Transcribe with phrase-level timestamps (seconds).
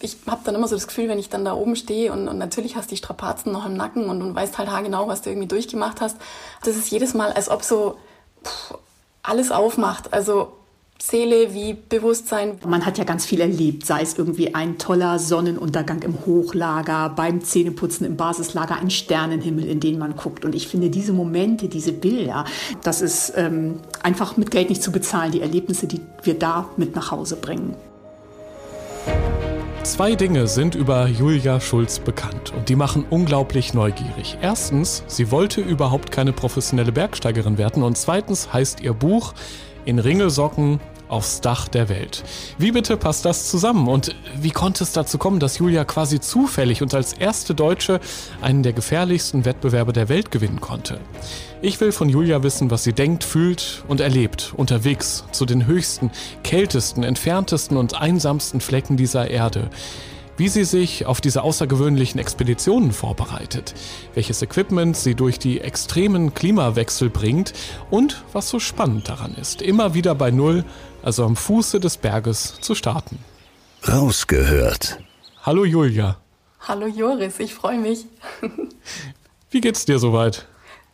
[0.00, 2.38] ich habe dann immer so das Gefühl, wenn ich dann da oben stehe und, und
[2.38, 5.48] natürlich hast die Strapazen noch im Nacken und, und weißt halt haargenau, was du irgendwie
[5.48, 6.16] durchgemacht hast.
[6.64, 7.98] Das ist jedes Mal, als ob so
[8.44, 8.74] pff,
[9.22, 10.12] alles aufmacht.
[10.12, 10.52] Also
[11.00, 12.58] Seele wie Bewusstsein.
[12.66, 17.40] Man hat ja ganz viel erlebt, sei es irgendwie ein toller Sonnenuntergang im Hochlager, beim
[17.40, 20.44] Zähneputzen im Basislager, ein Sternenhimmel, in den man guckt.
[20.44, 22.44] Und ich finde diese Momente, diese Bilder,
[22.82, 26.96] das ist ähm, einfach mit Geld nicht zu bezahlen, die Erlebnisse, die wir da mit
[26.96, 27.76] nach Hause bringen.
[29.88, 34.36] Zwei Dinge sind über Julia Schulz bekannt und die machen unglaublich neugierig.
[34.42, 39.32] Erstens, sie wollte überhaupt keine professionelle Bergsteigerin werden und zweitens heißt ihr Buch
[39.86, 42.22] In Ringelsocken aufs Dach der Welt.
[42.58, 43.88] Wie bitte passt das zusammen?
[43.88, 47.98] Und wie konnte es dazu kommen, dass Julia quasi zufällig und als erste Deutsche
[48.42, 51.00] einen der gefährlichsten Wettbewerbe der Welt gewinnen konnte?
[51.60, 56.10] Ich will von Julia wissen, was sie denkt, fühlt und erlebt unterwegs zu den höchsten,
[56.44, 59.70] kältesten, entferntesten und einsamsten Flecken dieser Erde
[60.38, 63.74] wie sie sich auf diese außergewöhnlichen Expeditionen vorbereitet,
[64.14, 67.52] welches Equipment sie durch die extremen Klimawechsel bringt
[67.90, 70.64] und was so spannend daran ist, immer wieder bei Null,
[71.02, 73.18] also am Fuße des Berges, zu starten.
[73.86, 75.00] Rausgehört.
[75.42, 76.18] Hallo Julia.
[76.60, 78.06] Hallo Joris, ich freue mich.
[79.50, 80.46] Wie geht's dir soweit?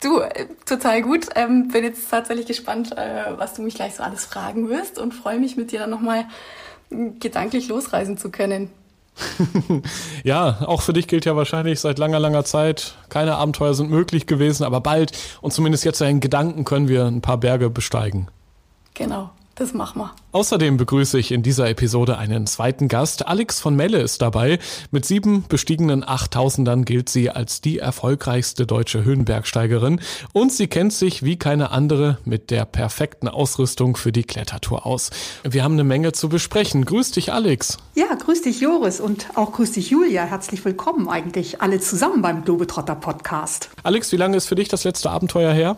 [0.05, 1.29] Du, äh, total gut.
[1.35, 5.15] Ähm, bin jetzt tatsächlich gespannt, äh, was du mich gleich so alles fragen wirst und
[5.15, 6.27] freue mich mit dir dann nochmal
[6.91, 8.69] gedanklich losreisen zu können.
[10.25, 14.27] ja, auch für dich gilt ja wahrscheinlich seit langer, langer Zeit, keine Abenteuer sind möglich
[14.27, 18.29] gewesen, aber bald und zumindest jetzt in Gedanken können wir ein paar Berge besteigen.
[18.93, 19.31] Genau.
[19.57, 20.13] Das machen wir.
[20.33, 23.29] Außerdem begrüße ich in dieser Episode einen zweiten Gast.
[23.29, 24.59] Alex von Melle ist dabei.
[24.91, 30.01] Mit sieben bestiegenen 8000ern gilt sie als die erfolgreichste deutsche Höhenbergsteigerin
[30.33, 35.11] und sie kennt sich wie keine andere mit der perfekten Ausrüstung für die Klettertour aus.
[35.45, 36.85] Wir haben eine Menge zu besprechen.
[36.85, 37.79] Grüß dich, Alex.
[37.95, 40.25] Ja, grüß dich, Joris und auch grüß dich, Julia.
[40.25, 43.71] Herzlich willkommen eigentlich alle zusammen beim Globetrotter Podcast.
[43.85, 45.77] Alex, wie lange ist für dich das letzte Abenteuer her?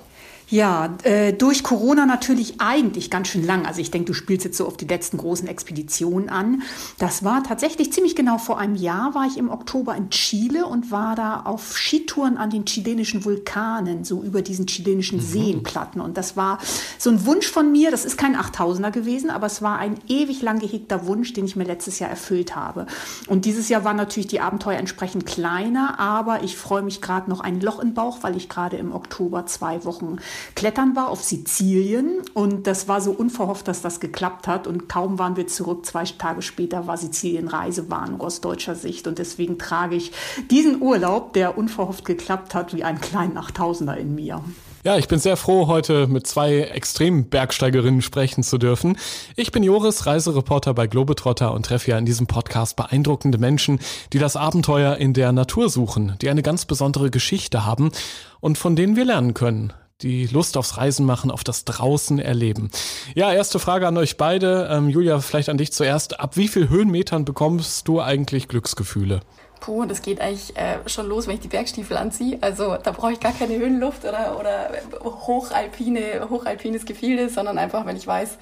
[0.49, 3.67] Ja, äh, durch Corona natürlich eigentlich ganz schön lang.
[3.67, 6.63] Also ich denke, du spielst jetzt so auf die letzten großen Expeditionen an.
[6.99, 10.93] Das war tatsächlich ziemlich genau vor einem Jahr, war ich im Oktober in Chile und
[10.93, 15.23] war da auf Skitouren an den chilenischen Vulkanen, so über diesen chilenischen mhm.
[15.23, 16.01] Seenplatten.
[16.01, 16.59] Und das war
[16.97, 17.91] so ein Wunsch von mir.
[17.91, 21.57] Das ist kein 8000er gewesen, aber es war ein ewig lang gehegter Wunsch, den ich
[21.57, 22.87] mir letztes Jahr erfüllt habe.
[23.27, 27.41] Und dieses Jahr waren natürlich die Abenteuer entsprechend kleiner, aber ich freue mich gerade noch
[27.41, 30.19] ein Loch im Bauch, weil ich gerade im Oktober zwei Wochen
[30.55, 35.19] klettern war auf Sizilien und das war so unverhofft, dass das geklappt hat und kaum
[35.19, 39.97] waren wir zurück, zwei Tage später war Sizilien Reisewarnung aus deutscher Sicht und deswegen trage
[39.97, 40.13] ich
[40.51, 44.43] diesen Urlaub, der unverhofft geklappt hat, wie einen kleinen Achttausender in mir.
[44.87, 48.97] Ja, ich bin sehr froh, heute mit zwei Extrembergsteigerinnen sprechen zu dürfen.
[49.35, 53.81] Ich bin Joris, Reisereporter bei Globetrotter und treffe ja in diesem Podcast beeindruckende Menschen,
[54.13, 57.91] die das Abenteuer in der Natur suchen, die eine ganz besondere Geschichte haben
[58.39, 62.71] und von denen wir lernen können die Lust aufs Reisen machen, auf das Draußen erleben.
[63.15, 64.69] Ja, erste Frage an euch beide.
[64.71, 66.21] Ähm, Julia, vielleicht an dich zuerst.
[66.21, 69.21] Ab wie viel Höhenmetern bekommst du eigentlich Glücksgefühle?
[69.61, 72.39] Puh, das geht eigentlich äh, schon los, wenn ich die Bergstiefel anziehe.
[72.43, 74.71] Also da brauche ich gar keine Höhenluft oder, oder
[75.03, 78.37] hochalpine, hochalpines Gefilde, sondern einfach, wenn ich weiß,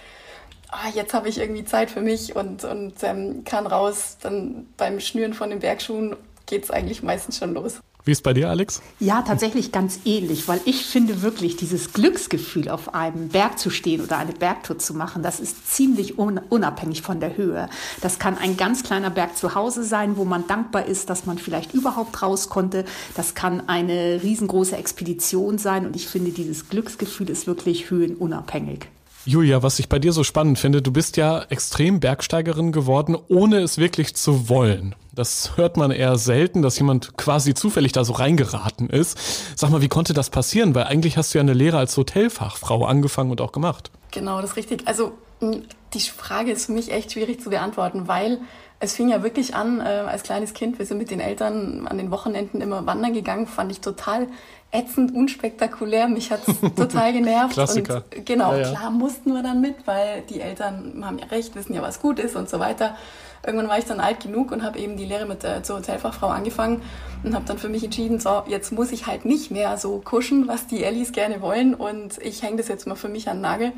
[0.71, 4.99] ah, jetzt habe ich irgendwie Zeit für mich und, und ähm, kann raus, dann beim
[4.99, 6.17] Schnüren von den Bergschuhen
[6.47, 7.81] geht es eigentlich meistens schon los.
[8.07, 8.83] Wie ist bei dir, Alex?
[9.01, 14.03] Ja, tatsächlich ganz ähnlich, weil ich finde wirklich, dieses Glücksgefühl, auf einem Berg zu stehen
[14.03, 17.71] oder eine Bergtour zu machen, das ist ziemlich unabhängig von der Höhe.
[18.03, 21.39] Das kann ein ganz kleiner Berg zu Hause sein, wo man dankbar ist, dass man
[21.39, 22.85] vielleicht überhaupt raus konnte.
[23.17, 28.89] Das kann eine riesengroße Expedition sein und ich finde, dieses Glücksgefühl ist wirklich höhenunabhängig.
[29.27, 33.61] Julia, was ich bei dir so spannend finde, du bist ja extrem Bergsteigerin geworden, ohne
[33.61, 34.95] es wirklich zu wollen.
[35.13, 39.19] Das hört man eher selten, dass jemand quasi zufällig da so reingeraten ist.
[39.57, 40.75] Sag mal, wie konnte das passieren?
[40.75, 43.91] Weil eigentlich hast du ja eine Lehre als Hotelfachfrau angefangen und auch gemacht.
[44.11, 44.87] Genau, das ist richtig.
[44.87, 48.41] Also die Frage ist für mich echt schwierig zu beantworten, weil
[48.85, 50.79] es fing ja wirklich an äh, als kleines Kind.
[50.79, 53.47] Wir sind mit den Eltern an den Wochenenden immer wandern gegangen.
[53.47, 54.29] Fand ich total
[54.71, 56.09] ätzend, unspektakulär.
[56.09, 56.47] Mich hat's
[56.77, 57.55] total genervt.
[57.55, 58.05] Klassiker.
[58.15, 58.71] Und genau, Ja, ja.
[58.71, 62.19] klar mussten wir dann mit, weil die Eltern haben ja recht, wissen ja, was gut
[62.19, 62.97] ist und so weiter.
[63.45, 66.29] Irgendwann war ich dann alt genug und habe eben die Lehre mit äh, zur Hotelfachfrau
[66.29, 66.81] angefangen
[67.25, 70.49] und habe dann für mich entschieden, so jetzt muss ich halt nicht mehr so kuschen,
[70.49, 73.43] was die Ellis gerne wollen und ich hänge das jetzt mal für mich an den
[73.43, 73.73] Nagel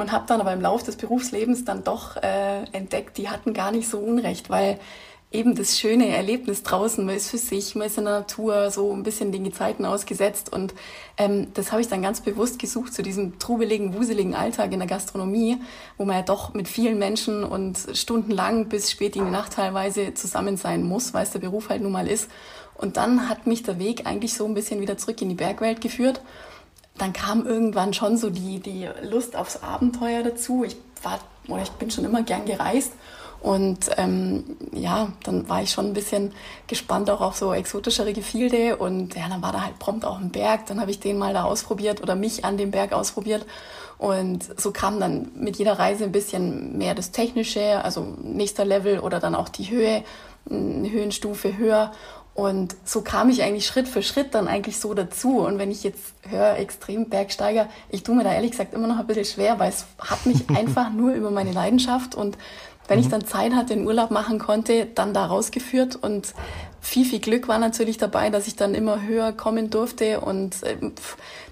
[0.00, 3.70] und habe dann aber im Laufe des Berufslebens dann doch äh, entdeckt, die hatten gar
[3.70, 4.78] nicht so Unrecht, weil
[5.30, 8.92] eben das schöne Erlebnis draußen, man ist für sich, man ist in der Natur, so
[8.92, 10.74] ein bisschen den Gezeiten ausgesetzt und
[11.18, 14.88] ähm, das habe ich dann ganz bewusst gesucht zu diesem trubeligen, wuseligen Alltag in der
[14.88, 15.58] Gastronomie,
[15.98, 20.14] wo man ja doch mit vielen Menschen und stundenlang bis spät in die Nacht teilweise
[20.14, 22.30] zusammen sein muss, weil es der Beruf halt nun mal ist.
[22.74, 25.80] Und dann hat mich der Weg eigentlich so ein bisschen wieder zurück in die Bergwelt
[25.80, 26.22] geführt
[26.98, 30.64] dann kam irgendwann schon so die, die Lust aufs Abenteuer dazu.
[30.64, 31.18] Ich war
[31.48, 32.92] oder ich bin schon immer gern gereist.
[33.40, 36.32] Und ähm, ja, dann war ich schon ein bisschen
[36.66, 38.76] gespannt auch auf so exotischere Gefilde.
[38.76, 40.66] Und ja, dann war da halt prompt auch ein Berg.
[40.66, 43.46] Dann habe ich den mal da ausprobiert oder mich an dem Berg ausprobiert.
[43.96, 49.00] Und so kam dann mit jeder Reise ein bisschen mehr das Technische, also nächster Level
[49.00, 50.04] oder dann auch die Höhe,
[50.50, 51.92] eine Höhenstufe höher.
[52.38, 55.40] Und so kam ich eigentlich Schritt für Schritt dann eigentlich so dazu.
[55.40, 59.08] Und wenn ich jetzt höre, Extrembergsteiger, ich tue mir da ehrlich gesagt immer noch ein
[59.08, 62.38] bisschen schwer, weil es hat mich einfach nur über meine Leidenschaft und
[62.86, 66.32] wenn ich dann Zeit hatte, den Urlaub machen konnte, dann da rausgeführt und
[66.80, 70.76] viel, viel Glück war natürlich dabei, dass ich dann immer höher kommen durfte und äh,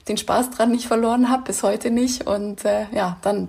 [0.07, 2.29] den Spaß dran nicht verloren habe, bis heute nicht.
[2.29, 3.49] Und äh, ja, dann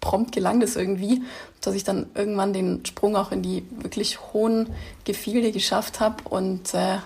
[0.00, 1.22] prompt gelang das irgendwie,
[1.60, 4.70] dass ich dann irgendwann den Sprung auch in die wirklich hohen
[5.04, 6.98] Gefilde geschafft habe und äh,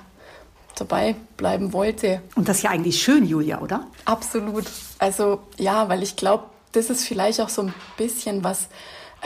[0.77, 2.23] dabei bleiben wollte.
[2.35, 3.87] Und das ist ja eigentlich schön, Julia, oder?
[4.05, 4.65] Absolut.
[4.99, 8.69] Also ja, weil ich glaube, das ist vielleicht auch so ein bisschen was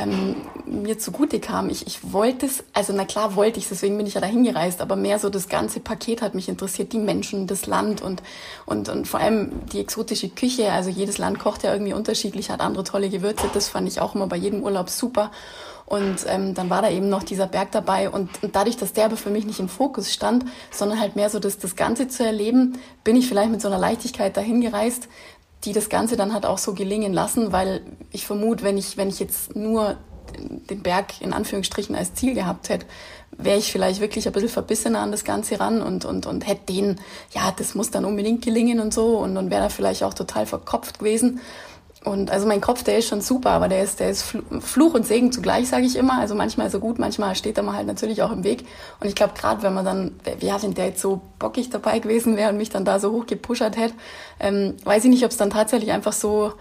[0.00, 0.36] ähm,
[0.66, 1.68] mir zugute kam.
[1.68, 4.44] Ich, ich wollte es, also na klar wollte ich es, deswegen bin ich ja dahin
[4.44, 8.22] gereist, aber mehr so das ganze Paket hat mich interessiert, die Menschen, das Land und,
[8.66, 10.72] und, und vor allem die exotische Küche.
[10.72, 13.48] Also jedes Land kocht ja irgendwie unterschiedlich, hat andere tolle Gewürze.
[13.52, 15.30] Das fand ich auch immer bei jedem Urlaub super.
[15.90, 18.10] Und ähm, dann war da eben noch dieser Berg dabei.
[18.10, 21.28] Und, und dadurch, dass der aber für mich nicht im Fokus stand, sondern halt mehr
[21.30, 25.08] so das, das Ganze zu erleben, bin ich vielleicht mit so einer Leichtigkeit dahin gereist,
[25.64, 29.08] die das Ganze dann hat auch so gelingen lassen, weil ich vermute, wenn ich, wenn
[29.08, 29.96] ich jetzt nur
[30.38, 32.86] den Berg in Anführungsstrichen als Ziel gehabt hätte,
[33.32, 36.72] wäre ich vielleicht wirklich ein bisschen verbissener an das Ganze ran und, und, und hätte
[36.72, 37.00] den,
[37.32, 40.46] ja, das muss dann unbedingt gelingen und so und, und wäre da vielleicht auch total
[40.46, 41.40] verkopft gewesen.
[42.02, 45.06] Und also mein Kopf, der ist schon super, aber der ist, der ist Fluch und
[45.06, 46.18] Segen zugleich, sage ich immer.
[46.18, 48.64] Also manchmal ist er gut, manchmal steht er mal halt natürlich auch im Weg.
[49.00, 52.38] Und ich glaube, gerade wenn man dann, ja, wenn der jetzt so bockig dabei gewesen
[52.38, 53.94] wäre und mich dann da so hoch gepushert hätte,
[54.38, 56.54] ähm, weiß ich nicht, ob es dann tatsächlich einfach so,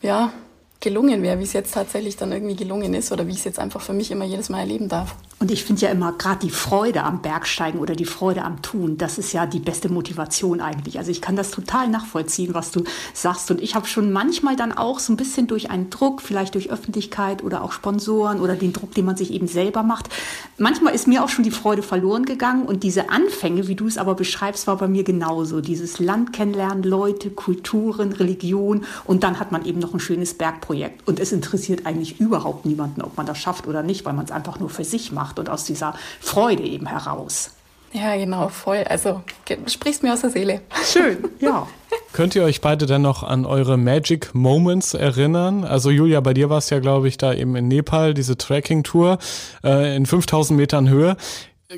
[0.00, 0.32] ja,
[0.80, 3.58] gelungen wäre, wie es jetzt tatsächlich dann irgendwie gelungen ist oder wie ich es jetzt
[3.58, 5.14] einfach für mich immer jedes Mal erleben darf.
[5.40, 8.96] Und ich finde ja immer gerade die Freude am Bergsteigen oder die Freude am Tun,
[8.96, 10.98] das ist ja die beste Motivation eigentlich.
[10.98, 13.50] Also ich kann das total nachvollziehen, was du sagst.
[13.50, 16.70] Und ich habe schon manchmal dann auch so ein bisschen durch einen Druck, vielleicht durch
[16.70, 20.08] Öffentlichkeit oder auch Sponsoren oder den Druck, den man sich eben selber macht.
[20.56, 22.64] Manchmal ist mir auch schon die Freude verloren gegangen.
[22.64, 25.60] Und diese Anfänge, wie du es aber beschreibst, war bei mir genauso.
[25.60, 28.84] Dieses Land kennenlernen, Leute, Kulturen, Religion.
[29.04, 31.06] Und dann hat man eben noch ein schönes Bergprojekt.
[31.08, 34.30] Und es interessiert eigentlich überhaupt niemanden, ob man das schafft oder nicht, weil man es
[34.30, 37.50] einfach nur für sich macht und aus dieser Freude eben heraus.
[37.94, 38.84] Ja, genau, voll.
[38.88, 39.22] Also
[39.66, 40.62] sprichst mir aus der Seele.
[40.84, 41.68] Schön, ja.
[42.12, 45.64] Könnt ihr euch beide denn noch an eure Magic Moments erinnern?
[45.64, 49.18] Also Julia, bei dir war es ja, glaube ich, da eben in Nepal, diese Trekking-Tour
[49.62, 51.16] äh, in 5000 Metern Höhe.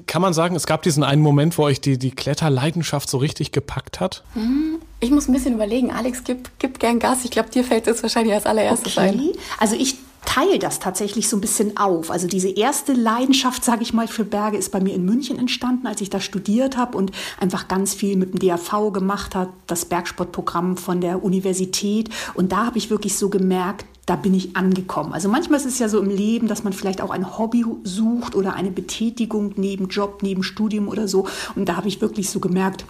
[0.07, 3.53] Kann man sagen, es gab diesen einen Moment, wo euch die, die Kletterleidenschaft so richtig
[3.53, 4.25] gepackt hat?
[5.01, 5.93] Ich muss ein bisschen überlegen.
[5.93, 7.25] Alex, gib, gib gern Gas.
[7.25, 9.09] Ich glaube, dir fällt das wahrscheinlich als allererstes okay.
[9.09, 9.33] ein.
[9.59, 12.11] Also ich teile das tatsächlich so ein bisschen auf.
[12.11, 15.87] Also diese erste Leidenschaft, sage ich mal, für Berge ist bei mir in München entstanden,
[15.87, 19.87] als ich da studiert habe und einfach ganz viel mit dem DAV gemacht habe, das
[19.87, 22.11] Bergsportprogramm von der Universität.
[22.35, 25.13] Und da habe ich wirklich so gemerkt, da bin ich angekommen.
[25.13, 28.35] Also manchmal ist es ja so im Leben, dass man vielleicht auch ein Hobby sucht
[28.35, 31.27] oder eine Betätigung neben Job, neben Studium oder so.
[31.57, 32.85] Und da habe ich wirklich so gemerkt,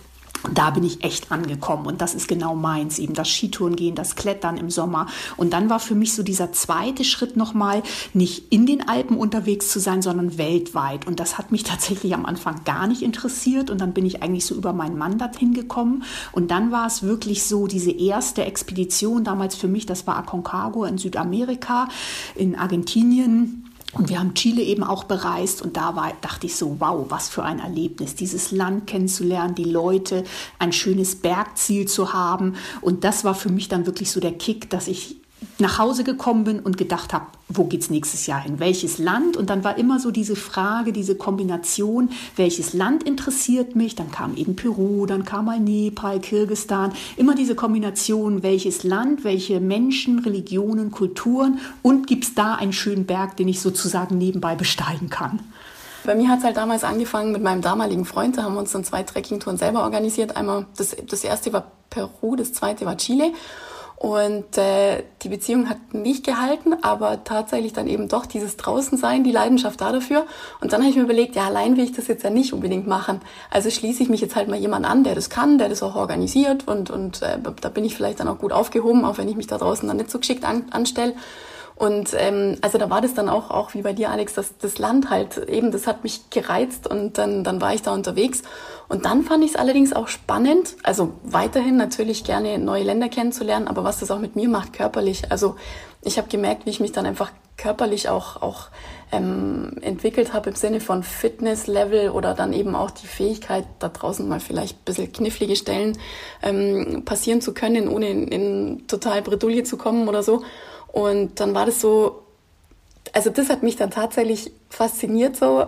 [0.55, 4.17] da bin ich echt angekommen und das ist genau meins, eben das Skitouren gehen, das
[4.17, 5.07] Klettern im Sommer.
[5.37, 7.83] Und dann war für mich so dieser zweite Schritt nochmal,
[8.15, 11.07] nicht in den Alpen unterwegs zu sein, sondern weltweit.
[11.07, 14.47] Und das hat mich tatsächlich am Anfang gar nicht interessiert und dann bin ich eigentlich
[14.47, 16.05] so über meinen Mann dorthin gekommen.
[16.33, 20.89] Und dann war es wirklich so, diese erste Expedition damals für mich, das war Aconcagua
[20.89, 21.89] in Südamerika,
[22.35, 23.66] in Argentinien
[23.99, 27.29] und wir haben Chile eben auch bereist und da war, dachte ich so, wow, was
[27.29, 30.25] für ein Erlebnis, dieses Land kennenzulernen, die Leute,
[30.59, 32.57] ein schönes Bergziel zu haben.
[32.81, 35.17] Und das war für mich dann wirklich so der Kick, dass ich
[35.59, 38.59] nach Hause gekommen bin und gedacht habe, wo geht's nächstes Jahr hin?
[38.59, 39.37] Welches Land?
[39.37, 43.95] Und dann war immer so diese Frage, diese Kombination, welches Land interessiert mich?
[43.95, 46.93] Dann kam eben Peru, dann kam mal Nepal, Kirgistan.
[47.17, 53.37] Immer diese Kombination, welches Land, welche Menschen, Religionen, Kulturen und gibt's da einen schönen Berg,
[53.37, 55.41] den ich sozusagen nebenbei besteigen kann?
[56.05, 58.39] Bei mir hat es halt damals angefangen mit meinem damaligen Freund.
[58.39, 60.37] Da haben wir uns dann zwei Trekkingtouren selber organisiert.
[60.37, 63.33] Einmal, das, das erste war Peru, das zweite war Chile.
[63.97, 69.33] Und äh, die Beziehung hat nicht gehalten, aber tatsächlich dann eben doch dieses Draußensein, die
[69.33, 70.27] Leidenschaft da dafür.
[70.61, 72.87] Und dann habe ich mir überlegt, ja, allein will ich das jetzt ja nicht unbedingt
[72.87, 73.23] machen.
[73.51, 75.97] Also schließe ich mich jetzt halt mal jemand an, der das kann, der das auch
[75.97, 79.37] organisiert und, und äh, da bin ich vielleicht dann auch gut aufgehoben, auch wenn ich
[79.37, 81.15] mich da draußen dann nicht so geschickt an, anstelle.
[81.77, 84.79] Und ähm, also da war das dann auch, auch wie bei dir, Alex, dass das
[84.79, 88.43] Land halt eben, das hat mich gereizt und dann, dann war ich da unterwegs.
[88.89, 93.69] Und dann fand ich es allerdings auch spannend, also weiterhin natürlich gerne neue Länder kennenzulernen,
[93.69, 95.31] aber was das auch mit mir macht, körperlich.
[95.31, 95.57] Also
[96.03, 98.69] ich habe gemerkt, wie ich mich dann einfach körperlich auch, auch
[99.13, 104.27] ähm, entwickelt habe im Sinne von Fitnesslevel oder dann eben auch die Fähigkeit, da draußen
[104.27, 105.99] mal vielleicht ein bisschen knifflige Stellen
[106.43, 110.43] ähm, passieren zu können, ohne in, in total Bredouille zu kommen oder so.
[110.97, 112.23] Und dann war das so,
[113.13, 115.67] also das hat mich dann tatsächlich fasziniert so,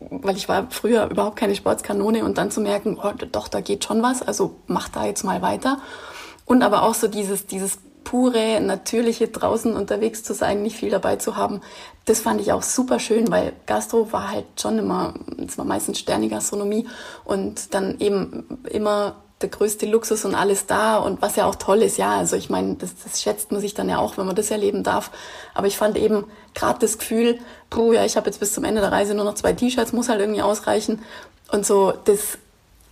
[0.00, 3.84] weil ich war früher überhaupt keine Sportskanone und dann zu merken, oh, doch, da geht
[3.84, 5.78] schon was, also mach da jetzt mal weiter.
[6.46, 11.16] Und aber auch so dieses, dieses pure, natürliche draußen unterwegs zu sein, nicht viel dabei
[11.16, 11.60] zu haben,
[12.06, 15.12] das fand ich auch super schön, weil Gastro war halt schon immer,
[15.46, 16.88] es war meistens Sternegastronomie
[17.26, 21.82] und dann eben immer der größte Luxus und alles da und was ja auch toll
[21.82, 24.34] ist, ja, also ich meine, das, das schätzt man sich dann ja auch, wenn man
[24.34, 25.10] das erleben darf.
[25.52, 26.24] Aber ich fand eben
[26.54, 29.34] gerade das Gefühl, puh, ja, ich habe jetzt bis zum Ende der Reise nur noch
[29.34, 31.02] zwei T-Shirts, muss halt irgendwie ausreichen.
[31.52, 32.38] Und so das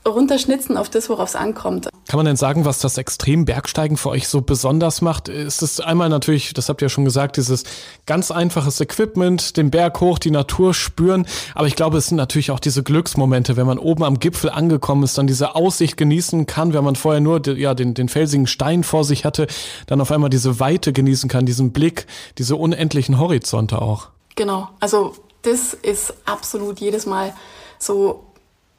[0.07, 1.89] runterschnitzen auf das, worauf es ankommt.
[2.09, 5.29] Kann man denn sagen, was das Extrembergsteigen für euch so besonders macht?
[5.29, 7.65] Ist es einmal natürlich, das habt ihr ja schon gesagt, dieses
[8.07, 11.27] ganz einfaches Equipment, den Berg hoch, die Natur spüren.
[11.55, 15.05] Aber ich glaube, es sind natürlich auch diese Glücksmomente, wenn man oben am Gipfel angekommen
[15.05, 18.85] ist, dann diese Aussicht genießen kann, wenn man vorher nur ja, den, den felsigen Stein
[18.85, 19.47] vor sich hatte,
[19.87, 22.07] dann auf einmal diese Weite genießen kann, diesen Blick,
[22.39, 24.09] diese unendlichen Horizonte auch.
[24.35, 27.35] Genau, also das ist absolut jedes Mal
[27.79, 28.25] so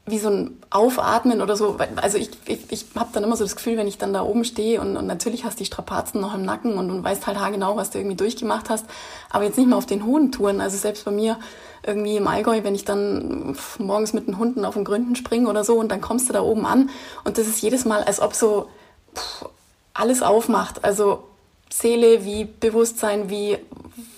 [0.06, 1.78] wie so ein Aufatmen oder so.
[1.96, 4.44] Also ich, ich, ich habe dann immer so das Gefühl, wenn ich dann da oben
[4.44, 7.78] stehe und, und natürlich hast die Strapazen noch im Nacken und, und weißt halt haargenau,
[7.78, 8.86] was du irgendwie durchgemacht hast,
[9.30, 10.60] aber jetzt nicht mehr auf den hohen Touren.
[10.60, 11.40] Also selbst bei mir
[11.86, 15.64] irgendwie im Allgäu, wenn ich dann morgens mit den Hunden auf den Gründen springe oder
[15.64, 16.90] so und dann kommst du da oben an
[17.24, 18.70] und das ist jedes Mal, als ob so
[19.16, 19.46] pff,
[19.94, 20.84] alles aufmacht.
[20.84, 21.24] Also
[21.72, 23.58] Seele wie Bewusstsein, wie,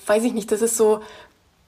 [0.07, 1.01] weiß ich nicht, das ist so,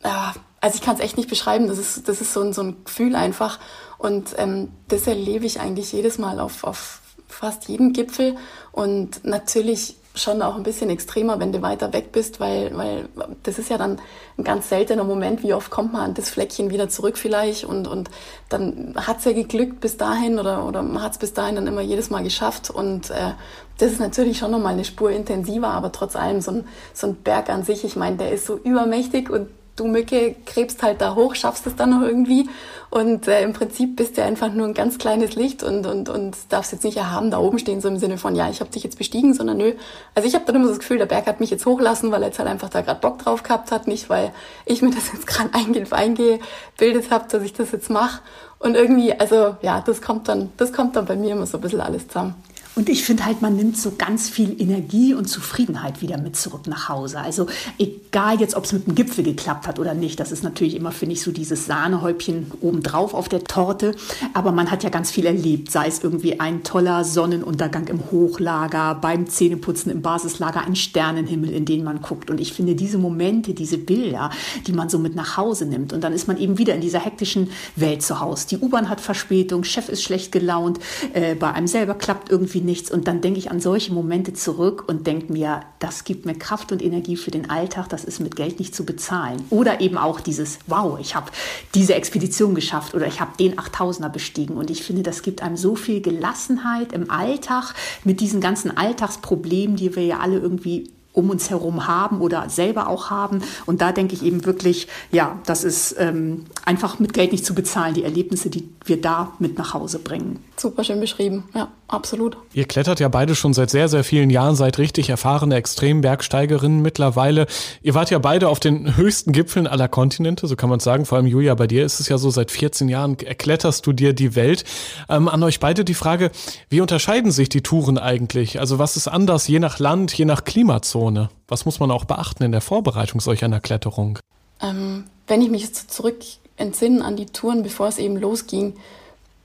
[0.03, 2.62] ja, also ich kann es echt nicht beschreiben, das ist, das ist so ein, so
[2.62, 3.59] ein Gefühl einfach.
[3.98, 8.36] Und ähm, das erlebe ich eigentlich jedes Mal auf, auf fast jedem Gipfel.
[8.72, 13.08] Und natürlich schon auch ein bisschen extremer, wenn du weiter weg bist, weil, weil
[13.44, 14.00] das ist ja dann
[14.38, 17.63] ein ganz seltener Moment, wie oft kommt man an das Fleckchen wieder zurück vielleicht?
[17.63, 18.10] Und, und
[18.50, 22.10] dann hat's ja geglückt bis dahin oder, oder man hat's bis dahin dann immer jedes
[22.10, 22.70] Mal geschafft.
[22.70, 23.34] Und äh,
[23.77, 27.16] das ist natürlich schon nochmal eine Spur intensiver, aber trotz allem so ein, so ein
[27.16, 31.15] Berg an sich, ich meine, der ist so übermächtig und du Mücke krebst halt da
[31.15, 32.50] hoch, schaffst es dann noch irgendwie.
[32.89, 36.36] Und äh, im Prinzip bist du einfach nur ein ganz kleines Licht und, und, und
[36.50, 38.84] darfst jetzt nicht erhaben da oben stehen, so im Sinne von, ja, ich habe dich
[38.84, 39.74] jetzt bestiegen, sondern nö.
[40.15, 42.29] Also ich habe dann immer das Gefühl, der Berg hat mich jetzt hochlassen, weil er
[42.29, 44.31] jetzt halt einfach da gerade Bock drauf gehabt hat, nicht weil
[44.65, 48.22] ich mir das jetzt gerade eingebildet habe, dass ich das jetzt mache.
[48.60, 51.62] Und irgendwie, also ja, das kommt dann, das kommt dann bei mir immer so ein
[51.62, 52.36] bisschen alles zusammen.
[52.77, 56.67] Und ich finde halt, man nimmt so ganz viel Energie und Zufriedenheit wieder mit zurück
[56.67, 57.19] nach Hause.
[57.19, 57.48] Also
[57.79, 60.91] egal jetzt, ob es mit dem Gipfel geklappt hat oder nicht, das ist natürlich immer,
[60.91, 63.96] finde ich, so dieses Sahnehäubchen obendrauf auf der Torte.
[64.36, 68.93] Aber man hat ja ganz viel erlebt, sei es irgendwie ein toller Sonnenuntergang im Hochlager,
[68.93, 72.29] beim Zähneputzen im Basislager, ein Sternenhimmel, in den man guckt.
[72.29, 74.29] Und ich finde diese Momente, diese Bilder,
[74.67, 75.93] die man so mit nach Hause nimmt.
[75.93, 78.50] Und dann ist man eben wieder in dieser hektischen Welt zu Hause.
[78.51, 80.77] Die U-Bahn hat Verspätung, Chef ist schlecht gelaunt,
[81.13, 82.91] äh, bei einem selber klappt irgendwie nichts.
[82.91, 86.71] Und dann denke ich an solche Momente zurück und denke mir, das gibt mir Kraft
[86.71, 89.43] und Energie für den Alltag, das ist mit Geld nicht zu bezahlen.
[89.50, 91.31] Oder eben auch dieses, wow, ich habe
[91.74, 94.57] diese Expedition geschafft oder ich habe den 8000er bestiegen.
[94.57, 99.75] Und ich finde, das gibt einem so viel Gelassenheit im Alltag mit diesen ganzen Alltagsproblemen,
[99.75, 103.41] die wir ja alle irgendwie um uns herum haben oder selber auch haben.
[103.65, 107.55] Und da denke ich eben wirklich, ja, das ist ähm, einfach mit Geld nicht zu
[107.55, 110.39] bezahlen, die Erlebnisse, die wir da mit nach Hause bringen.
[110.55, 112.38] Super schön beschrieben, ja, absolut.
[112.53, 117.47] Ihr klettert ja beide schon seit sehr, sehr vielen Jahren, seid richtig erfahrene Extrembergsteigerinnen mittlerweile.
[117.81, 121.05] Ihr wart ja beide auf den höchsten Gipfeln aller Kontinente, so kann man sagen.
[121.05, 124.13] Vor allem Julia, bei dir ist es ja so, seit 14 Jahren erkletterst du dir
[124.13, 124.65] die Welt.
[125.09, 126.29] Ähm, an euch beide die Frage,
[126.69, 128.59] wie unterscheiden sich die Touren eigentlich?
[128.59, 131.06] Also was ist anders je nach Land, je nach Klimazone?
[131.47, 134.19] Was muss man auch beachten in der Vorbereitung solch einer Kletterung?
[134.61, 136.17] Ähm, wenn ich mich jetzt zurück
[136.57, 138.73] entsinnen an die Touren, bevor es eben losging,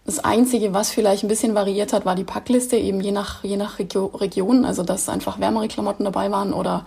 [0.05, 3.57] das Einzige, was vielleicht ein bisschen variiert hat, war die Packliste, eben je nach, je
[3.57, 6.87] nach Regio Region, also dass einfach wärmere Klamotten dabei waren oder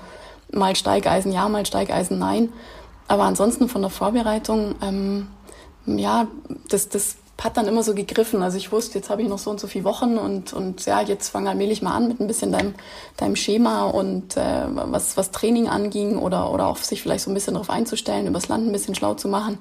[0.52, 2.50] mal Steigeisen ja, mal Steigeisen nein.
[3.08, 5.28] Aber ansonsten von der Vorbereitung, ähm,
[5.86, 6.28] ja,
[6.70, 8.42] das, das hat dann immer so gegriffen.
[8.42, 11.02] Also ich wusste, jetzt habe ich noch so und so viele Wochen und, und ja,
[11.02, 12.74] jetzt fang allmählich mal an mit ein bisschen deinem,
[13.18, 17.34] deinem Schema und äh, was, was Training anging oder, oder auch sich vielleicht so ein
[17.34, 19.58] bisschen darauf einzustellen, übers Land ein bisschen schlau zu machen.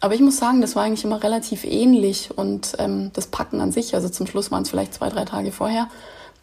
[0.00, 3.72] Aber ich muss sagen, das war eigentlich immer relativ ähnlich und ähm, das Packen an
[3.72, 5.88] sich, also zum Schluss waren es vielleicht zwei, drei Tage vorher,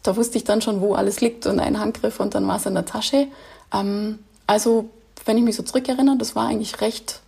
[0.02, 2.66] da wusste ich dann schon, wo alles liegt und ein Handgriff und dann war es
[2.66, 3.28] in der Tasche.
[3.72, 4.90] Ähm, also,
[5.24, 7.20] wenn ich mich so zurückerinnere, das war eigentlich recht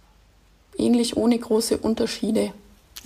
[0.77, 2.53] ähnlich, ohne große Unterschiede.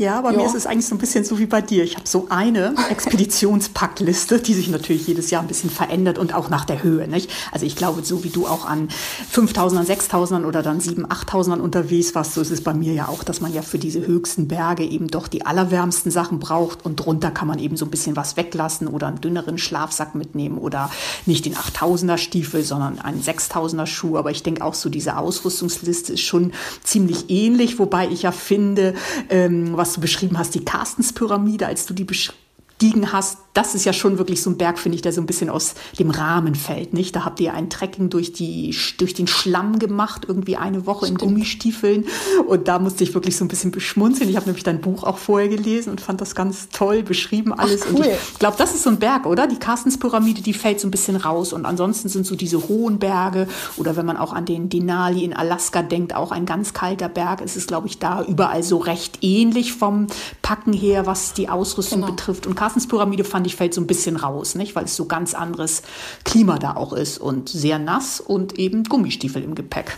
[0.01, 0.39] Ja, bei ja.
[0.39, 1.85] mir ist es eigentlich so ein bisschen so wie bei dir.
[1.85, 6.49] Ich habe so eine Expeditionspackliste, die sich natürlich jedes Jahr ein bisschen verändert und auch
[6.49, 7.07] nach der Höhe.
[7.07, 7.31] Nicht?
[7.53, 8.89] Also ich glaube, so wie du auch an
[9.31, 13.23] 5000ern, 6000ern oder dann 7, 8000ern unterwegs warst, so ist es bei mir ja auch,
[13.23, 17.31] dass man ja für diese höchsten Berge eben doch die allerwärmsten Sachen braucht und drunter
[17.31, 20.91] kann man eben so ein bisschen was weglassen oder einen dünneren Schlafsack mitnehmen oder
[21.27, 24.17] nicht den 8000er Stiefel, sondern einen 6000er Schuh.
[24.17, 26.53] Aber ich denke auch so, diese Ausrüstungsliste ist schon
[26.83, 28.95] ziemlich ähnlich, wobei ich ja finde,
[29.29, 32.39] ähm, was was du beschrieben hast, die Carstens-Pyramide, als du die beschrieben
[32.81, 35.27] gestiegen hast, das ist ja schon wirklich so ein Berg, finde ich, der so ein
[35.27, 37.17] bisschen aus dem Rahmen fällt, nicht?
[37.17, 41.23] Da habt ihr ein Trekking durch die, durch den Schlamm gemacht, irgendwie eine Woche Stimmt.
[41.23, 42.05] in Gummistiefeln.
[42.47, 44.31] Und da musste ich wirklich so ein bisschen beschmunzeln.
[44.31, 47.83] Ich habe nämlich dein Buch auch vorher gelesen und fand das ganz toll beschrieben alles.
[47.83, 47.99] Ach, cool.
[47.99, 49.49] Und ich glaube, das ist so ein Berg, oder?
[49.49, 51.53] Die Carstenspyramide, die fällt so ein bisschen raus.
[51.53, 55.35] Und ansonsten sind so diese hohen Berge oder wenn man auch an den Denali in
[55.35, 57.41] Alaska denkt, auch ein ganz kalter Berg.
[57.43, 60.07] Es ist, glaube ich, da überall so recht ähnlich vom
[60.41, 62.13] Packen her, was die Ausrüstung genau.
[62.13, 62.47] betrifft.
[62.47, 64.77] Und Carstenspyramide fand ich fällt so ein bisschen raus, nicht?
[64.77, 65.83] weil es so ganz anderes
[66.25, 69.97] Klima da auch ist und sehr nass und eben Gummistiefel im Gepäck.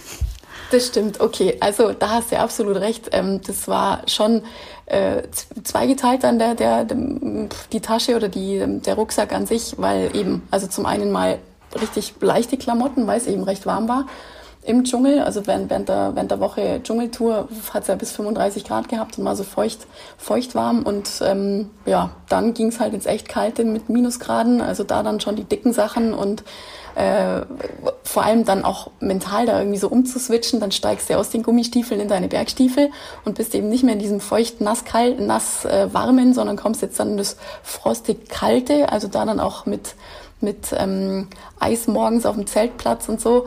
[0.70, 1.58] Das stimmt, okay.
[1.60, 3.10] Also da hast du absolut recht.
[3.12, 4.42] Ähm, das war schon
[4.86, 5.24] äh,
[5.62, 10.66] zweigeteilt dann der, der, die Tasche oder die, der Rucksack an sich, weil eben, also
[10.66, 11.38] zum einen mal
[11.78, 14.06] richtig leichte Klamotten, weil es eben recht warm war
[14.64, 15.20] im Dschungel.
[15.20, 19.18] Also während, während, der, während der Woche Dschungeltour hat es ja bis 35 Grad gehabt
[19.18, 20.82] und war so feucht, feucht warm.
[20.82, 24.60] Und ähm, ja, dann ging es halt ins echt kalte mit Minusgraden.
[24.60, 26.44] Also da dann schon die dicken Sachen und
[26.94, 27.40] äh,
[28.04, 32.00] vor allem dann auch mental da irgendwie so umzuswitchen, dann steigst du aus den Gummistiefeln
[32.00, 32.90] in deine Bergstiefel
[33.24, 36.82] und bist eben nicht mehr in diesem feucht nass kalt nass äh, warmen, sondern kommst
[36.82, 39.94] jetzt dann in das frostig kalte, also da dann auch mit
[40.42, 41.28] mit ähm,
[41.60, 43.46] Eis morgens auf dem Zeltplatz und so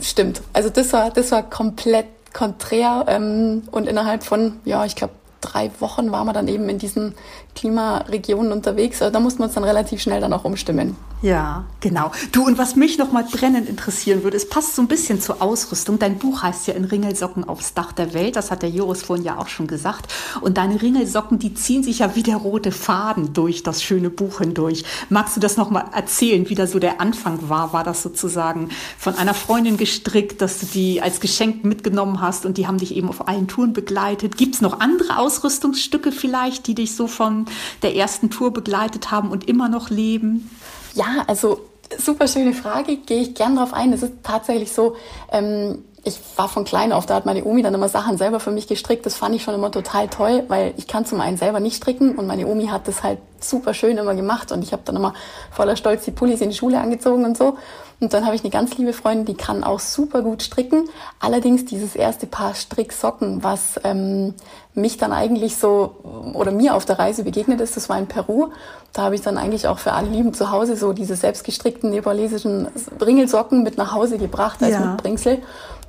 [0.00, 0.42] stimmt.
[0.52, 5.70] Also das war, das war komplett konträr ähm, und innerhalb von, ja, ich glaube, drei
[5.80, 7.14] Wochen waren wir dann eben in diesen
[7.54, 9.02] Klimaregionen unterwegs.
[9.02, 10.96] Also da mussten wir uns dann relativ schnell dann auch umstimmen.
[11.22, 12.12] Ja, genau.
[12.32, 15.42] Du, und was mich noch mal brennend interessieren würde, es passt so ein bisschen zur
[15.42, 15.98] Ausrüstung.
[15.98, 18.36] Dein Buch heißt ja in Ringelsocken aufs Dach der Welt.
[18.36, 20.10] Das hat der Joris vorhin ja auch schon gesagt.
[20.40, 24.38] Und deine Ringelsocken, die ziehen sich ja wie der rote Faden durch das schöne Buch
[24.38, 24.84] hindurch.
[25.10, 27.74] Magst du das noch mal erzählen, wie da so der Anfang war?
[27.74, 32.56] War das sozusagen von einer Freundin gestrickt, dass du die als Geschenk mitgenommen hast und
[32.56, 34.38] die haben dich eben auf allen Touren begleitet?
[34.38, 37.46] Gibt es noch andere Ausrüstungsstücke vielleicht, die dich so von
[37.82, 40.50] der ersten Tour begleitet haben und immer noch leben?
[40.94, 41.60] Ja, also
[41.98, 43.92] super schöne Frage, gehe ich gern drauf ein.
[43.92, 44.96] Es ist tatsächlich so,
[45.30, 48.50] ähm, ich war von klein auf, da hat meine Omi dann immer Sachen selber für
[48.50, 49.06] mich gestrickt.
[49.06, 52.16] Das fand ich schon immer total toll, weil ich kann zum einen selber nicht stricken
[52.16, 55.14] und meine Omi hat das halt super schön immer gemacht und ich habe dann immer
[55.52, 57.56] voller Stolz die Pullis in die Schule angezogen und so.
[58.00, 60.88] Und dann habe ich eine ganz liebe Freundin, die kann auch super gut stricken.
[61.20, 64.34] Allerdings dieses erste Paar Stricksocken, was ähm,
[64.74, 65.96] mich dann eigentlich so
[66.32, 68.48] oder mir auf der Reise begegnet ist, das war in Peru.
[68.94, 72.68] Da habe ich dann eigentlich auch für alle Lieben zu Hause so diese selbstgestrickten nepalesischen
[73.00, 74.80] Ringelsocken mit nach Hause gebracht als ja.
[74.80, 75.42] Mitbringsel.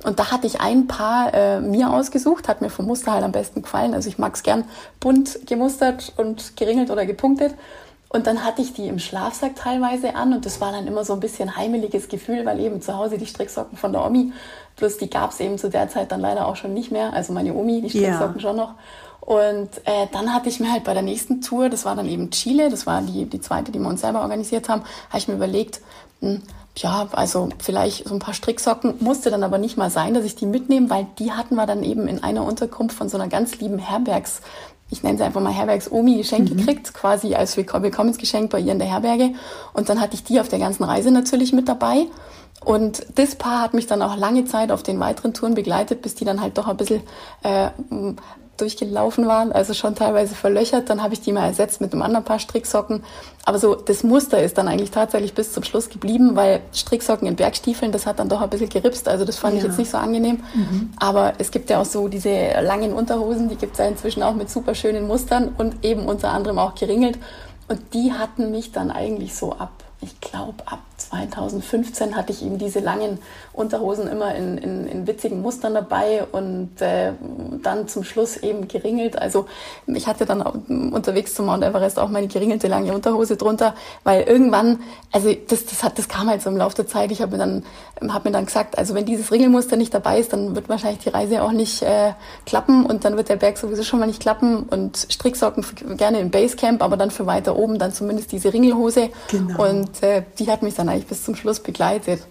[0.04, 3.32] Und da hatte ich ein Paar äh, mir ausgesucht, hat mir vom Muster halt am
[3.32, 3.94] besten gefallen.
[3.94, 4.64] Also ich mag es gern
[5.00, 7.54] bunt gemustert und geringelt oder gepunktet.
[8.12, 11.14] Und dann hatte ich die im Schlafsack teilweise an und das war dann immer so
[11.14, 14.32] ein bisschen heimeliges Gefühl, weil eben zu Hause die Stricksocken von der Omi,
[14.76, 17.32] plus die gab es eben zu der Zeit dann leider auch schon nicht mehr, also
[17.32, 18.40] meine Omi, die Stricksocken ja.
[18.40, 18.74] schon noch.
[19.20, 22.30] Und äh, dann hatte ich mir halt bei der nächsten Tour, das war dann eben
[22.30, 25.34] Chile, das war die, die zweite, die wir uns selber organisiert haben, habe ich mir
[25.34, 25.80] überlegt,
[26.20, 26.42] hm,
[26.76, 30.36] ja, also vielleicht so ein paar Stricksocken musste dann aber nicht mal sein, dass ich
[30.36, 33.58] die mitnehme, weil die hatten wir dann eben in einer Unterkunft von so einer ganz
[33.58, 34.40] lieben Herbergs,
[34.92, 36.58] ich nenne sie einfach mal Herbergs-Omi Geschenk mhm.
[36.58, 39.30] gekriegt, quasi als Willkommensgeschenk bei ihr in der Herberge.
[39.72, 42.06] Und dann hatte ich die auf der ganzen Reise natürlich mit dabei.
[42.62, 46.14] Und das Paar hat mich dann auch lange Zeit auf den weiteren Touren begleitet, bis
[46.14, 47.00] die dann halt doch ein bisschen
[47.42, 47.70] äh,
[48.56, 50.90] durchgelaufen waren, also schon teilweise verlöchert.
[50.90, 53.02] Dann habe ich die mal ersetzt mit einem anderen Paar Stricksocken.
[53.44, 57.36] Aber so das Muster ist dann eigentlich tatsächlich bis zum Schluss geblieben, weil Stricksocken in
[57.36, 59.08] Bergstiefeln, das hat dann doch ein bisschen geripst.
[59.08, 59.58] Also das fand ja.
[59.58, 60.42] ich jetzt nicht so angenehm.
[60.54, 60.92] Mhm.
[60.98, 64.34] Aber es gibt ja auch so diese langen Unterhosen, die gibt es ja inzwischen auch
[64.34, 67.18] mit super schönen Mustern und eben unter anderem auch geringelt.
[67.68, 69.70] Und die hatten mich dann eigentlich so ab
[70.02, 73.18] ich glaube, ab 2015 hatte ich eben diese langen
[73.52, 77.12] Unterhosen immer in, in, in witzigen Mustern dabei und äh,
[77.62, 79.20] dann zum Schluss eben geringelt.
[79.20, 79.46] Also
[79.86, 84.80] ich hatte dann unterwegs zum Mount Everest auch meine geringelte lange Unterhose drunter, weil irgendwann,
[85.12, 87.10] also das, das, hat, das kam halt so im Laufe der Zeit.
[87.10, 87.64] Ich habe mir, dann,
[88.12, 91.10] hab mir dann gesagt, also wenn dieses Ringelmuster nicht dabei ist, dann wird wahrscheinlich die
[91.10, 92.12] Reise auch nicht äh,
[92.46, 95.64] klappen und dann wird der Berg sowieso schon mal nicht klappen und Stricksocken
[95.96, 99.10] gerne im Basecamp, aber dann für weiter oben dann zumindest diese Ringelhose.
[99.28, 99.70] Genau.
[99.70, 102.22] Und und äh, die hat mich dann eigentlich bis zum Schluss begleitet.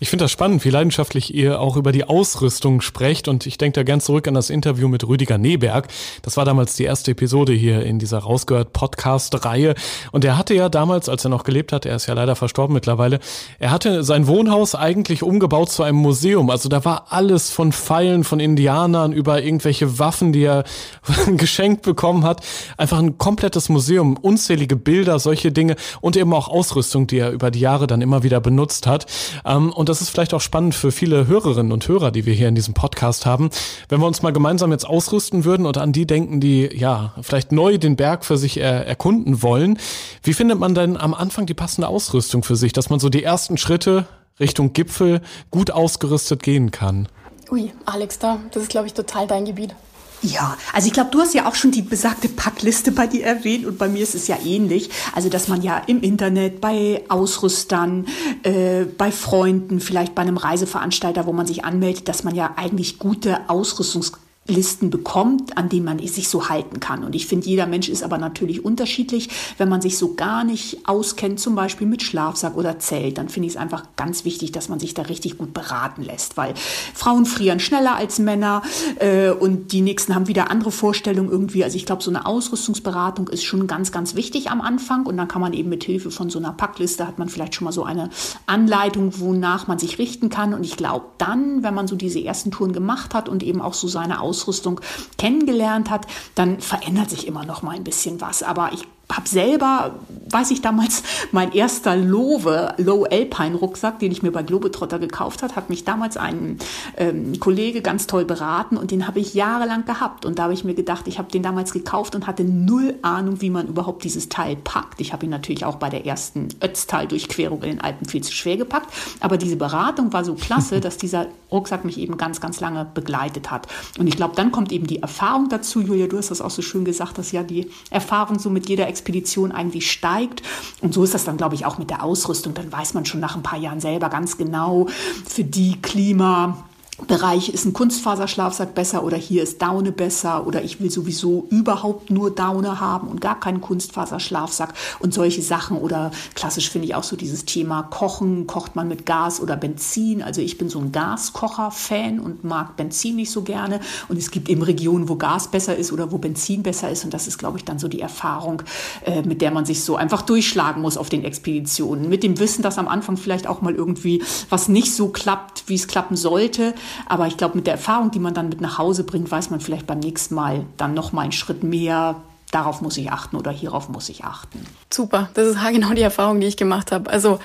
[0.00, 3.28] Ich finde das spannend, wie leidenschaftlich ihr auch über die Ausrüstung sprecht.
[3.28, 5.88] Und ich denke da gern zurück an das Interview mit Rüdiger Neberg.
[6.22, 9.74] Das war damals die erste Episode hier in dieser Rausgehört Podcast-Reihe.
[10.12, 12.74] Und er hatte ja damals, als er noch gelebt hat, er ist ja leider verstorben
[12.74, 13.20] mittlerweile,
[13.58, 16.50] er hatte sein Wohnhaus eigentlich umgebaut zu einem Museum.
[16.50, 20.64] Also da war alles von Pfeilen von Indianern über irgendwelche Waffen, die er
[21.36, 22.40] geschenkt bekommen hat.
[22.76, 27.50] Einfach ein komplettes Museum, unzählige Bilder, solche Dinge und eben auch Ausrüstung, die er über
[27.50, 29.06] die Jahre dann immer wieder benutzt hat.
[29.44, 32.48] Ähm, und das ist vielleicht auch spannend für viele Hörerinnen und Hörer, die wir hier
[32.48, 33.50] in diesem Podcast haben,
[33.88, 37.52] wenn wir uns mal gemeinsam jetzt ausrüsten würden und an die denken, die ja vielleicht
[37.52, 39.78] neu den Berg für sich er erkunden wollen.
[40.22, 43.22] Wie findet man denn am Anfang die passende Ausrüstung für sich, dass man so die
[43.22, 44.06] ersten Schritte
[44.40, 47.08] Richtung Gipfel gut ausgerüstet gehen kann?
[47.50, 49.74] Ui, Alex, da, das ist, glaube ich, total dein Gebiet.
[50.22, 53.66] Ja, also ich glaube, du hast ja auch schon die besagte Packliste bei dir erwähnt
[53.66, 54.90] und bei mir ist es ja ähnlich.
[55.14, 58.06] Also dass man ja im Internet, bei Ausrüstern,
[58.42, 62.98] äh, bei Freunden, vielleicht bei einem Reiseveranstalter, wo man sich anmeldet, dass man ja eigentlich
[62.98, 64.12] gute Ausrüstungs
[64.48, 67.04] Listen bekommt, an denen man sich so halten kann.
[67.04, 69.28] Und ich finde, jeder Mensch ist aber natürlich unterschiedlich.
[69.58, 73.48] Wenn man sich so gar nicht auskennt, zum Beispiel mit Schlafsack oder Zelt, dann finde
[73.48, 76.54] ich es einfach ganz wichtig, dass man sich da richtig gut beraten lässt, weil
[76.94, 78.62] Frauen frieren schneller als Männer
[79.00, 81.64] äh, und die Nächsten haben wieder andere Vorstellungen irgendwie.
[81.64, 85.28] Also ich glaube, so eine Ausrüstungsberatung ist schon ganz, ganz wichtig am Anfang und dann
[85.28, 87.84] kann man eben mit Hilfe von so einer Packliste hat man vielleicht schon mal so
[87.84, 88.10] eine
[88.46, 90.54] Anleitung, wonach man sich richten kann.
[90.54, 93.74] Und ich glaube dann, wenn man so diese ersten Touren gemacht hat und eben auch
[93.74, 94.80] so seine Ausrüstung Ausrüstung
[95.16, 98.42] kennengelernt hat, dann verändert sich immer noch mal ein bisschen was.
[98.42, 99.94] Aber ich habe selber,
[100.30, 105.42] weiß ich damals, mein erster Lowe, Low Alpine Rucksack, den ich mir bei Globetrotter gekauft
[105.42, 106.58] hat, hat mich damals ein
[106.96, 110.24] ähm, Kollege ganz toll beraten und den habe ich jahrelang gehabt.
[110.24, 113.40] Und da habe ich mir gedacht, ich habe den damals gekauft und hatte null Ahnung,
[113.40, 115.00] wie man überhaupt dieses Teil packt.
[115.00, 118.56] Ich habe ihn natürlich auch bei der ersten Ötztal-Durchquerung in den Alpen viel zu schwer
[118.56, 118.92] gepackt.
[119.20, 123.52] Aber diese Beratung war so klasse, dass dieser Rucksack mich eben ganz, ganz lange begleitet
[123.52, 123.68] hat.
[123.98, 125.80] Und ich glaube, dann kommt eben die Erfahrung dazu.
[125.80, 128.88] Julia, du hast das auch so schön gesagt, dass ja die Erfahrung so mit jeder
[128.96, 130.42] Expedition eigentlich steigt.
[130.80, 132.54] Und so ist das dann, glaube ich, auch mit der Ausrüstung.
[132.54, 134.88] Dann weiß man schon nach ein paar Jahren selber ganz genau,
[135.28, 136.64] für die Klima,
[137.04, 142.08] Bereich ist ein Kunstfaserschlafsack besser oder hier ist Daune besser oder ich will sowieso überhaupt
[142.08, 147.02] nur Daune haben und gar keinen Kunstfaserschlafsack und solche Sachen oder klassisch finde ich auch
[147.02, 150.22] so dieses Thema Kochen, kocht man mit Gas oder Benzin.
[150.22, 154.48] Also ich bin so ein Gaskocher-Fan und mag Benzin nicht so gerne und es gibt
[154.48, 157.58] eben Regionen, wo Gas besser ist oder wo Benzin besser ist und das ist, glaube
[157.58, 158.62] ich, dann so die Erfahrung,
[159.04, 162.08] äh, mit der man sich so einfach durchschlagen muss auf den Expeditionen.
[162.08, 165.74] Mit dem Wissen, dass am Anfang vielleicht auch mal irgendwie was nicht so klappt, wie
[165.74, 166.74] es klappen sollte,
[167.06, 169.60] aber ich glaube, mit der Erfahrung, die man dann mit nach Hause bringt, weiß man
[169.60, 172.16] vielleicht beim nächsten Mal dann noch mal einen Schritt mehr.
[172.52, 174.64] Darauf muss ich achten oder hierauf muss ich achten.
[174.90, 177.10] Super, das ist genau die Erfahrung, die ich gemacht habe.
[177.10, 177.40] Also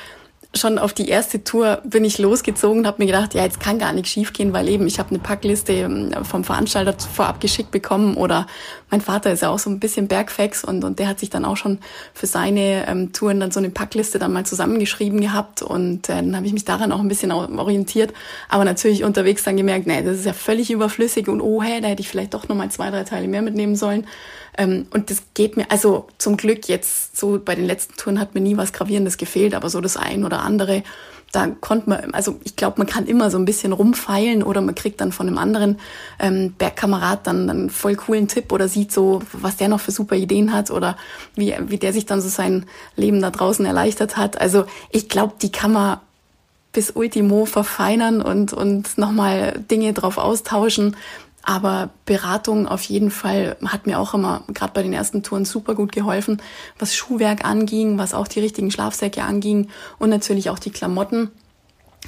[0.53, 3.79] schon auf die erste Tour bin ich losgezogen und habe mir gedacht, ja, jetzt kann
[3.79, 8.17] gar nichts schiefgehen, weil eben ich habe eine Packliste ähm, vom Veranstalter vorab geschickt bekommen
[8.17, 8.47] oder
[8.89, 11.45] mein Vater ist ja auch so ein bisschen Bergfex und, und der hat sich dann
[11.45, 11.79] auch schon
[12.13, 16.35] für seine ähm, Touren dann so eine Packliste dann mal zusammengeschrieben gehabt und äh, dann
[16.35, 18.13] habe ich mich daran auch ein bisschen orientiert,
[18.49, 21.87] aber natürlich unterwegs dann gemerkt, nee, das ist ja völlig überflüssig und oh, hey, da
[21.87, 24.05] hätte ich vielleicht doch noch mal zwei, drei Teile mehr mitnehmen sollen.
[24.57, 28.35] Ähm, und das geht mir, also zum Glück jetzt so bei den letzten Touren hat
[28.35, 30.83] mir nie was Gravierendes gefehlt, aber so das ein oder andere,
[31.31, 34.75] da konnte man, also ich glaube, man kann immer so ein bisschen rumfeilen oder man
[34.75, 35.79] kriegt dann von einem anderen
[36.19, 40.15] ähm, Bergkamerad dann einen voll coolen Tipp oder sieht so, was der noch für super
[40.15, 40.97] Ideen hat oder
[41.35, 42.65] wie, wie der sich dann so sein
[42.97, 44.41] Leben da draußen erleichtert hat.
[44.41, 45.99] Also ich glaube, die kann man
[46.73, 50.95] bis Ultimo verfeinern und, und nochmal Dinge drauf austauschen.
[51.43, 55.75] Aber Beratung auf jeden Fall hat mir auch immer, gerade bei den ersten Touren, super
[55.75, 56.41] gut geholfen,
[56.77, 61.31] was Schuhwerk anging, was auch die richtigen Schlafsäcke anging und natürlich auch die Klamotten.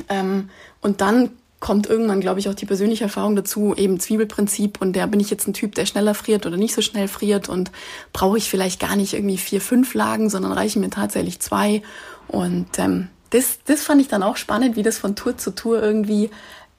[0.09, 0.49] Ähm,
[0.81, 1.31] und dann
[1.63, 4.81] kommt irgendwann, glaube ich, auch die persönliche Erfahrung dazu, eben Zwiebelprinzip.
[4.81, 7.47] Und der bin ich jetzt ein Typ, der schneller friert oder nicht so schnell friert
[7.47, 7.71] und
[8.11, 11.81] brauche ich vielleicht gar nicht irgendwie vier, fünf Lagen, sondern reichen mir tatsächlich zwei.
[12.27, 15.81] Und ähm, das, das fand ich dann auch spannend, wie das von Tour zu Tour
[15.81, 16.31] irgendwie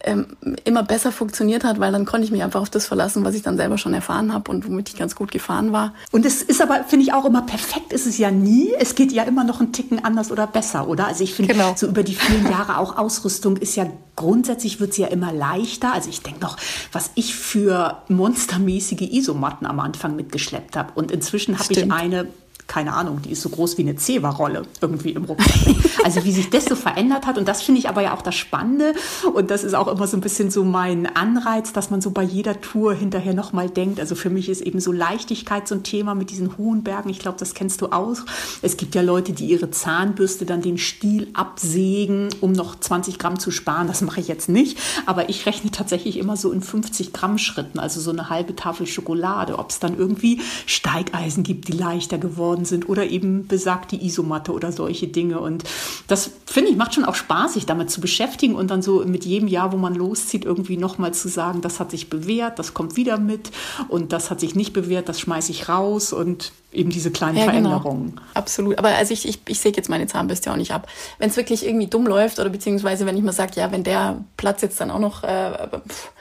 [0.05, 0.27] ähm,
[0.65, 3.43] immer besser funktioniert hat, weil dann konnte ich mich einfach auf das verlassen, was ich
[3.43, 5.95] dann selber schon erfahren habe und womit ich ganz gut gefahren war.
[6.13, 8.73] Und es ist aber, finde ich auch immer perfekt, ist es ja nie.
[8.79, 11.07] Es geht ja immer noch einen Ticken anders oder besser, oder?
[11.07, 11.75] Also ich finde, genau.
[11.77, 13.87] so über die vielen Jahre auch Ausrüstung ist ja
[14.17, 15.93] grundsätzlich wird sie ja immer leichter.
[15.93, 16.57] Also ich denke noch,
[16.93, 20.93] was ich für monstermäßige Isomatten am Anfang mitgeschleppt habe.
[20.95, 22.27] Und inzwischen habe ich eine
[22.67, 25.75] keine Ahnung, die ist so groß wie eine Zewa-Rolle irgendwie im Rucksack.
[26.05, 28.35] Also wie sich das so verändert hat und das finde ich aber ja auch das
[28.35, 28.93] Spannende
[29.33, 32.23] und das ist auch immer so ein bisschen so mein Anreiz, dass man so bei
[32.23, 33.99] jeder Tour hinterher nochmal denkt.
[34.01, 37.09] Also für mich ist eben so Leichtigkeit so ein Thema mit diesen hohen Bergen.
[37.09, 38.19] Ich glaube, das kennst du auch.
[38.61, 43.39] Es gibt ja Leute, die ihre Zahnbürste dann den Stiel absägen, um noch 20 Gramm
[43.39, 43.87] zu sparen.
[43.87, 47.79] Das mache ich jetzt nicht, aber ich rechne tatsächlich immer so in 50 Gramm Schritten,
[47.79, 52.54] also so eine halbe Tafel Schokolade, ob es dann irgendwie Steigeisen gibt, die leichter geworden
[52.55, 55.41] geworden sind oder eben besagte Isomatte oder solche Dinge.
[55.41, 55.65] Und
[56.07, 59.25] das finde ich macht schon auch Spaß, sich damit zu beschäftigen und dann so mit
[59.25, 62.97] jedem Jahr, wo man loszieht, irgendwie nochmal zu sagen, das hat sich bewährt, das kommt
[62.97, 63.51] wieder mit
[63.89, 67.45] und das hat sich nicht bewährt, das schmeiße ich raus und eben diese kleinen ja,
[67.47, 67.53] genau.
[67.53, 68.11] Veränderungen.
[68.11, 68.23] Genau.
[68.35, 68.79] Absolut.
[68.79, 70.89] Aber also ich, ich, ich säge jetzt meine Zahnbürste auch nicht ab.
[71.19, 74.19] Wenn es wirklich irgendwie dumm läuft oder beziehungsweise wenn ich mal sage, ja, wenn der
[74.37, 76.13] Platz jetzt dann auch noch äh, pff,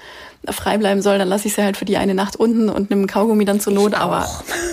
[0.49, 3.07] frei bleiben soll, dann lasse ich sie halt für die eine Nacht unten und nimm
[3.07, 3.93] Kaugummi dann zur Not.
[3.93, 4.27] Aber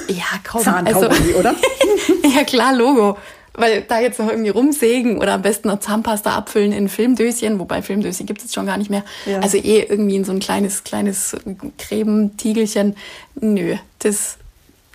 [0.09, 0.62] ja, kaum.
[0.62, 1.54] Zahnkaugummi, also, oder?
[2.37, 3.16] ja, klar, Logo.
[3.52, 7.83] Weil da jetzt noch irgendwie rumsägen oder am besten noch Zahnpasta abfüllen in Filmdöschen, wobei
[7.83, 9.04] Filmdöschen gibt es jetzt schon gar nicht mehr.
[9.26, 9.40] Ja.
[9.40, 11.37] Also eh irgendwie in so ein kleines, kleines
[11.78, 12.96] Creme-Tiegelchen.
[13.40, 14.37] Nö, das,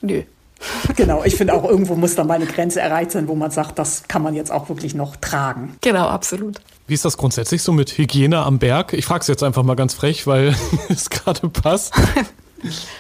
[0.01, 0.23] nö.
[0.95, 3.77] Genau, ich finde auch irgendwo muss dann mal eine Grenze erreicht sein, wo man sagt,
[3.77, 5.75] das kann man jetzt auch wirklich noch tragen.
[5.81, 6.61] Genau, absolut.
[6.88, 8.93] Wie ist das grundsätzlich so mit Hygiene am Berg?
[8.93, 10.56] Ich frage es jetzt einfach mal ganz frech, weil
[10.89, 11.93] es gerade passt.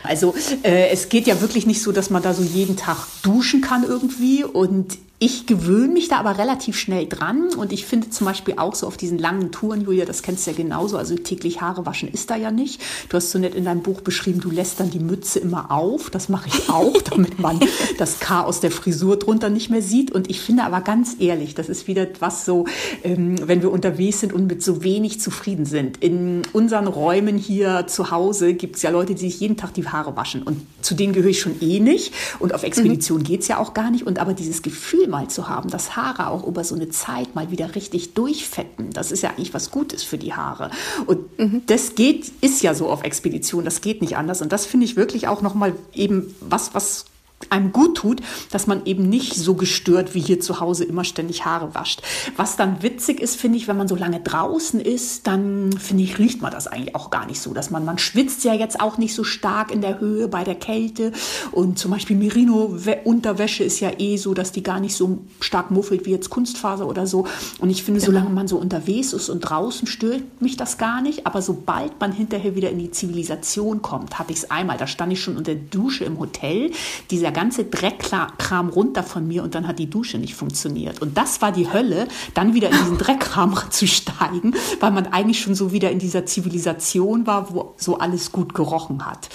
[0.03, 3.61] Also äh, es geht ja wirklich nicht so, dass man da so jeden Tag duschen
[3.61, 4.43] kann irgendwie.
[4.43, 8.75] Und ich gewöhne mich da aber relativ schnell dran und ich finde zum Beispiel auch
[8.75, 12.09] so auf diesen langen Touren, Julia, das kennst du ja genauso, also täglich Haare waschen
[12.09, 12.81] ist da ja nicht.
[13.07, 16.09] Du hast so nett in deinem Buch beschrieben, du lässt dann die Mütze immer auf.
[16.09, 17.61] Das mache ich auch, damit man
[17.97, 20.11] das Chaos der Frisur drunter nicht mehr sieht.
[20.11, 22.65] Und ich finde aber ganz ehrlich, das ist wieder was so,
[23.03, 26.03] ähm, wenn wir unterwegs sind und mit so wenig zufrieden sind.
[26.03, 29.87] In unseren Räumen hier zu Hause gibt es ja Leute, die sich jeden Tag die
[29.87, 30.43] Haare waschen.
[30.43, 32.13] Und zu denen gehöre ich schon eh nicht.
[32.39, 33.23] Und auf Expedition mhm.
[33.23, 34.05] geht es ja auch gar nicht.
[34.05, 37.35] Und aber dieses Gefühl, Gefühl mal zu haben, dass Haare auch über so eine Zeit
[37.35, 38.91] mal wieder richtig durchfetten.
[38.91, 40.71] Das ist ja eigentlich was Gutes für die Haare.
[41.05, 41.61] Und mhm.
[41.67, 44.41] das geht, ist ja so auf Expedition, das geht nicht anders.
[44.41, 47.05] Und das finde ich wirklich auch nochmal eben was, was
[47.49, 48.21] einem gut tut,
[48.51, 52.01] dass man eben nicht so gestört wie hier zu Hause immer ständig Haare wascht.
[52.37, 56.17] Was dann witzig ist, finde ich, wenn man so lange draußen ist, dann finde ich,
[56.17, 58.97] riecht man das eigentlich auch gar nicht so, dass man, man schwitzt ja jetzt auch
[58.97, 61.11] nicht so stark in der Höhe bei der Kälte.
[61.51, 66.05] Und zum Beispiel Merino-Unterwäsche ist ja eh so, dass die gar nicht so stark muffelt
[66.05, 67.27] wie jetzt Kunstfaser oder so.
[67.59, 71.27] Und ich finde, solange man so unterwegs ist und draußen stört mich das gar nicht,
[71.27, 75.13] aber sobald man hinterher wieder in die Zivilisation kommt, hatte ich es einmal, da stand
[75.13, 76.71] ich schon unter der Dusche im Hotel,
[77.11, 81.01] dieser ganze Dreckkram runter von mir und dann hat die Dusche nicht funktioniert.
[81.01, 85.41] Und das war die Hölle, dann wieder in diesen Dreckkram zu steigen, weil man eigentlich
[85.41, 89.29] schon so wieder in dieser Zivilisation war, wo so alles gut gerochen hat.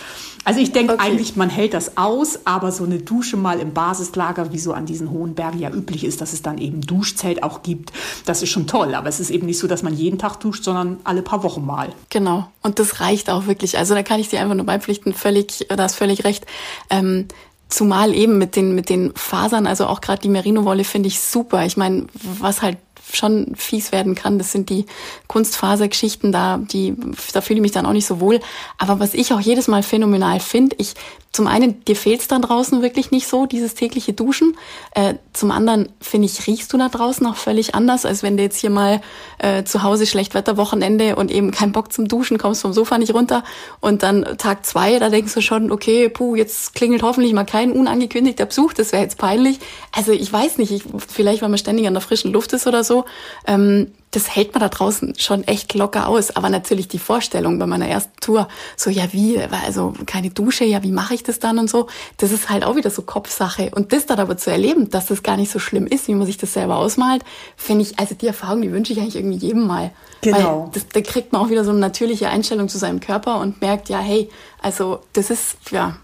[0.45, 1.03] Also ich denke okay.
[1.05, 4.87] eigentlich, man hält das aus, aber so eine Dusche mal im Basislager, wie so an
[4.87, 7.93] diesen hohen Bergen ja üblich ist, dass es dann eben Duschzelt auch gibt,
[8.25, 8.95] das ist schon toll.
[8.95, 11.65] Aber es ist eben nicht so, dass man jeden Tag duscht, sondern alle paar Wochen
[11.65, 11.93] mal.
[12.09, 12.49] Genau.
[12.63, 13.77] Und das reicht auch wirklich.
[13.77, 16.47] Also da kann ich dir einfach nur beipflichten, völlig, da hast völlig recht.
[16.89, 17.29] Ähm,
[17.71, 21.65] Zumal eben mit den, mit den Fasern, also auch gerade die Merino-Wolle finde ich super.
[21.65, 22.79] Ich meine, was halt
[23.15, 24.39] schon fies werden kann.
[24.39, 24.87] Das sind die
[25.27, 26.95] Kunstfasergeschichten, da, die,
[27.33, 28.41] da fühle ich mich dann auch nicht so wohl.
[28.79, 30.95] Aber was ich auch jedes Mal phänomenal finde, ich
[31.33, 34.57] zum einen, dir fehlt's dann draußen wirklich nicht so, dieses tägliche Duschen.
[34.95, 38.43] Äh, zum anderen, finde ich, riechst du da draußen auch völlig anders, als wenn du
[38.43, 39.01] jetzt hier mal
[39.39, 43.45] äh, zu Hause Schlechtwetterwochenende und eben kein Bock zum Duschen, kommst vom Sofa nicht runter
[43.79, 47.73] und dann Tag zwei, da denkst du schon, okay, puh, jetzt klingelt hoffentlich mal kein
[47.73, 49.61] unangekündigter Besuch, das wäre jetzt peinlich.
[49.93, 52.83] Also ich weiß nicht, ich, vielleicht weil man ständig an der frischen Luft ist oder
[52.83, 53.05] so.
[53.47, 56.35] Ähm, das hält man da draußen schon echt locker aus.
[56.35, 60.83] Aber natürlich die Vorstellung bei meiner ersten Tour, so ja wie, also keine Dusche, ja
[60.83, 63.71] wie mache ich das dann und so, das ist halt auch wieder so Kopfsache.
[63.75, 66.27] Und das dann aber zu erleben, dass das gar nicht so schlimm ist, wie man
[66.27, 67.23] sich das selber ausmalt,
[67.57, 69.93] finde ich, also die Erfahrung, die wünsche ich eigentlich irgendwie jedem mal.
[70.23, 70.65] Genau.
[70.65, 73.61] Weil das, da kriegt man auch wieder so eine natürliche Einstellung zu seinem Körper und
[73.61, 74.29] merkt, ja, hey,
[74.61, 75.97] also das ist, ja,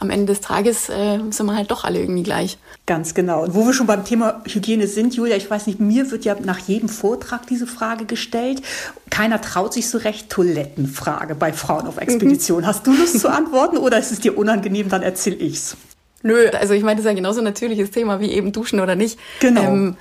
[0.00, 2.58] am Ende des Tages äh, sind wir halt doch alle irgendwie gleich.
[2.86, 3.42] Ganz genau.
[3.44, 6.36] Und wo wir schon beim Thema Hygiene sind, Julia, ich weiß nicht, mir wird ja
[6.42, 8.62] nach jedem Vortrag diese Frage gestellt.
[9.10, 10.30] Keiner traut sich so recht.
[10.30, 12.62] Toilettenfrage bei Frauen auf Expedition.
[12.62, 12.66] Mhm.
[12.66, 14.88] Hast du Lust zu antworten oder ist es dir unangenehm?
[14.88, 15.76] Dann erzähl ich's.
[16.22, 18.96] Nö, also ich meine, das ist ja genauso ein natürliches Thema wie eben Duschen oder
[18.96, 19.18] nicht.
[19.40, 19.62] Genau.
[19.62, 19.96] Ähm,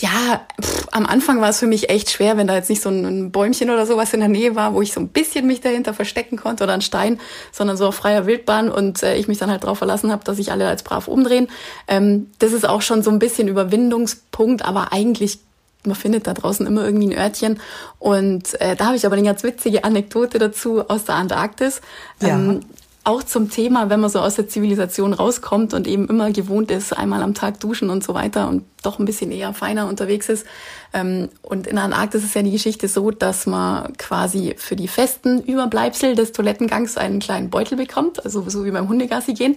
[0.00, 2.88] ja, pff, am Anfang war es für mich echt schwer, wenn da jetzt nicht so
[2.88, 5.92] ein Bäumchen oder sowas in der Nähe war, wo ich so ein bisschen mich dahinter
[5.92, 7.18] verstecken konnte oder ein Stein,
[7.50, 10.36] sondern so auf freier Wildbahn und äh, ich mich dann halt darauf verlassen habe, dass
[10.36, 11.48] sich alle als brav umdrehen.
[11.88, 15.40] Ähm, das ist auch schon so ein bisschen Überwindungspunkt, aber eigentlich
[15.84, 17.60] man findet da draußen immer irgendwie ein Örtchen.
[17.98, 21.80] Und äh, da habe ich aber eine ganz witzige Anekdote dazu aus der Antarktis.
[22.20, 22.30] Ja.
[22.30, 22.60] Ähm,
[23.08, 26.92] auch zum Thema, wenn man so aus der Zivilisation rauskommt und eben immer gewohnt ist,
[26.92, 30.46] einmal am Tag duschen und so weiter und doch ein bisschen eher feiner unterwegs ist.
[30.92, 34.88] Ähm, und in der Antarktis ist ja die Geschichte so, dass man quasi für die
[34.88, 39.56] festen Überbleibsel des Toilettengangs einen kleinen Beutel bekommt, also so wie beim Hundegassi gehen.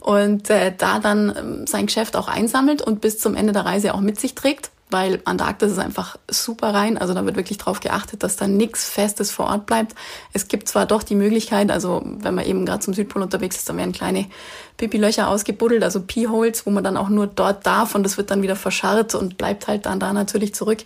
[0.00, 3.94] Und äh, da dann ähm, sein Geschäft auch einsammelt und bis zum Ende der Reise
[3.94, 6.98] auch mit sich trägt weil Antarktis ist einfach super rein.
[6.98, 9.94] Also da wird wirklich darauf geachtet, dass da nichts Festes vor Ort bleibt.
[10.32, 13.68] Es gibt zwar doch die Möglichkeit, also wenn man eben gerade zum Südpol unterwegs ist,
[13.68, 14.26] dann werden kleine
[14.76, 18.42] Pipi-Löcher ausgebuddelt, also Pee-Holes, wo man dann auch nur dort darf und das wird dann
[18.42, 20.84] wieder verscharrt und bleibt halt dann da natürlich zurück.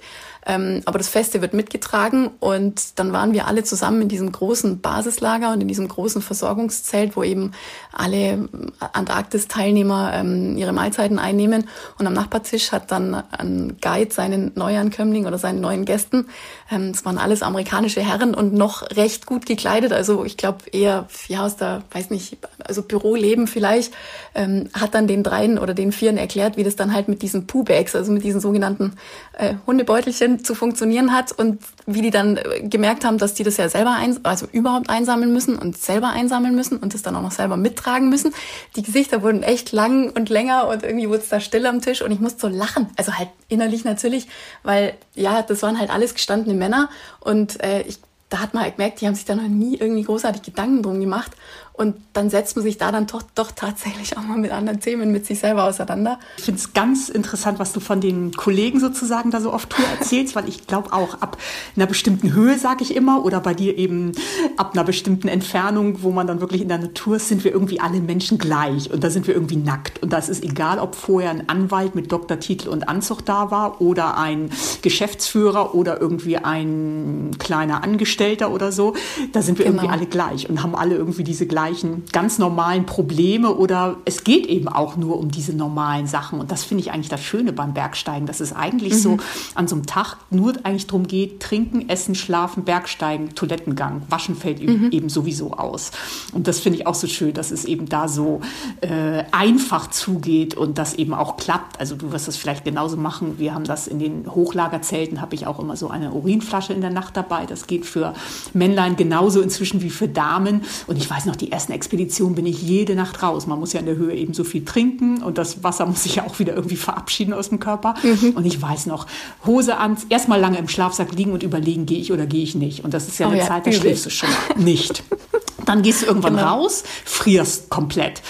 [0.49, 4.81] Ähm, aber das Feste wird mitgetragen und dann waren wir alle zusammen in diesem großen
[4.81, 7.51] Basislager und in diesem großen Versorgungszelt, wo eben
[7.93, 8.49] alle
[8.93, 11.69] Antarktis-Teilnehmer ähm, ihre Mahlzeiten einnehmen.
[11.99, 16.29] Und am Nachbartisch hat dann ein Guide seinen Neuankömmling oder seinen neuen Gästen,
[16.69, 21.45] es waren alles amerikanische Herren und noch recht gut gekleidet, also ich glaube eher ja
[21.45, 23.95] aus der, weiß nicht, also Büroleben vielleicht,
[24.35, 27.47] ähm, hat dann den dreien oder den vieren erklärt, wie das dann halt mit diesen
[27.47, 28.95] Poo-Bags, also mit diesen sogenannten
[29.39, 33.57] äh, Hundebeutelchen zu funktionieren hat und wie die dann äh, gemerkt haben, dass die das
[33.59, 37.23] ja selber ein, also überhaupt einsammeln müssen und selber einsammeln müssen und das dann auch
[37.23, 38.35] noch selber mittragen müssen.
[38.75, 42.03] Die Gesichter wurden echt lang und länger und irgendwie wurde es da still am Tisch
[42.03, 42.89] und ich musste so lachen.
[42.97, 44.27] Also halt innerlich natürlich,
[44.65, 46.89] weil ja, das waren halt alles gestandene Männer
[47.21, 50.03] und äh, ich da hat man halt gemerkt, die haben sich da noch nie irgendwie
[50.03, 51.31] großartig Gedanken drum gemacht.
[51.77, 55.13] Und dann setzt man sich da dann doch, doch tatsächlich auch mal mit anderen Themen
[55.13, 56.19] mit sich selber auseinander.
[56.39, 59.85] Ich finde es ganz interessant, was du von den Kollegen sozusagen da so oft Tour
[59.99, 61.37] erzählst, weil ich glaube auch ab
[61.77, 64.13] einer bestimmten Höhe, sage ich immer, oder bei dir eben
[64.57, 67.79] ab einer bestimmten Entfernung, wo man dann wirklich in der Natur ist, sind wir irgendwie
[67.79, 70.03] alle Menschen gleich und da sind wir irgendwie nackt.
[70.03, 74.17] Und das ist egal, ob vorher ein Anwalt mit Doktortitel und Anzug da war oder
[74.17, 74.49] ein
[74.81, 78.95] Geschäftsführer oder irgendwie ein kleiner Angestellter oder so.
[79.33, 79.83] Da sind wir genau.
[79.83, 84.25] irgendwie alle gleich und haben alle irgendwie diese gleiche gleichen ganz normalen Probleme oder es
[84.25, 86.39] geht eben auch nur um diese normalen Sachen.
[86.41, 88.99] Und das finde ich eigentlich das Schöne beim Bergsteigen, dass es eigentlich mhm.
[88.99, 89.17] so
[89.55, 94.63] an so einem Tag nur eigentlich darum geht, trinken, essen, schlafen, Bergsteigen, Toilettengang, waschen fällt
[94.63, 94.91] mhm.
[94.93, 95.91] eben sowieso aus.
[96.33, 98.41] Und das finde ich auch so schön, dass es eben da so
[98.81, 101.81] äh, einfach zugeht und das eben auch klappt.
[101.81, 103.39] Also du wirst das vielleicht genauso machen.
[103.39, 106.91] Wir haben das in den Hochlagerzelten, habe ich auch immer so eine Urinflasche in der
[106.91, 107.47] Nacht dabei.
[107.47, 108.15] Das geht für
[108.53, 110.63] Männlein genauso inzwischen wie für Damen.
[110.87, 113.47] Und ich weiß noch, die ersten Expeditionen bin ich jede Nacht raus.
[113.47, 116.17] Man muss ja in der Höhe eben so viel trinken und das Wasser muss sich
[116.17, 117.95] ja auch wieder irgendwie verabschieden aus dem Körper.
[118.03, 118.35] Mhm.
[118.37, 119.07] Und ich weiß noch,
[119.47, 122.85] Hose an, erstmal lange im Schlafsack liegen und überlegen, gehe ich oder gehe ich nicht.
[122.85, 125.03] Und das ist ja oh eine ja, Zeit, da schläfst du schon nicht.
[125.65, 126.61] Dann gehst du irgendwann genau.
[126.61, 128.21] raus, frierst komplett.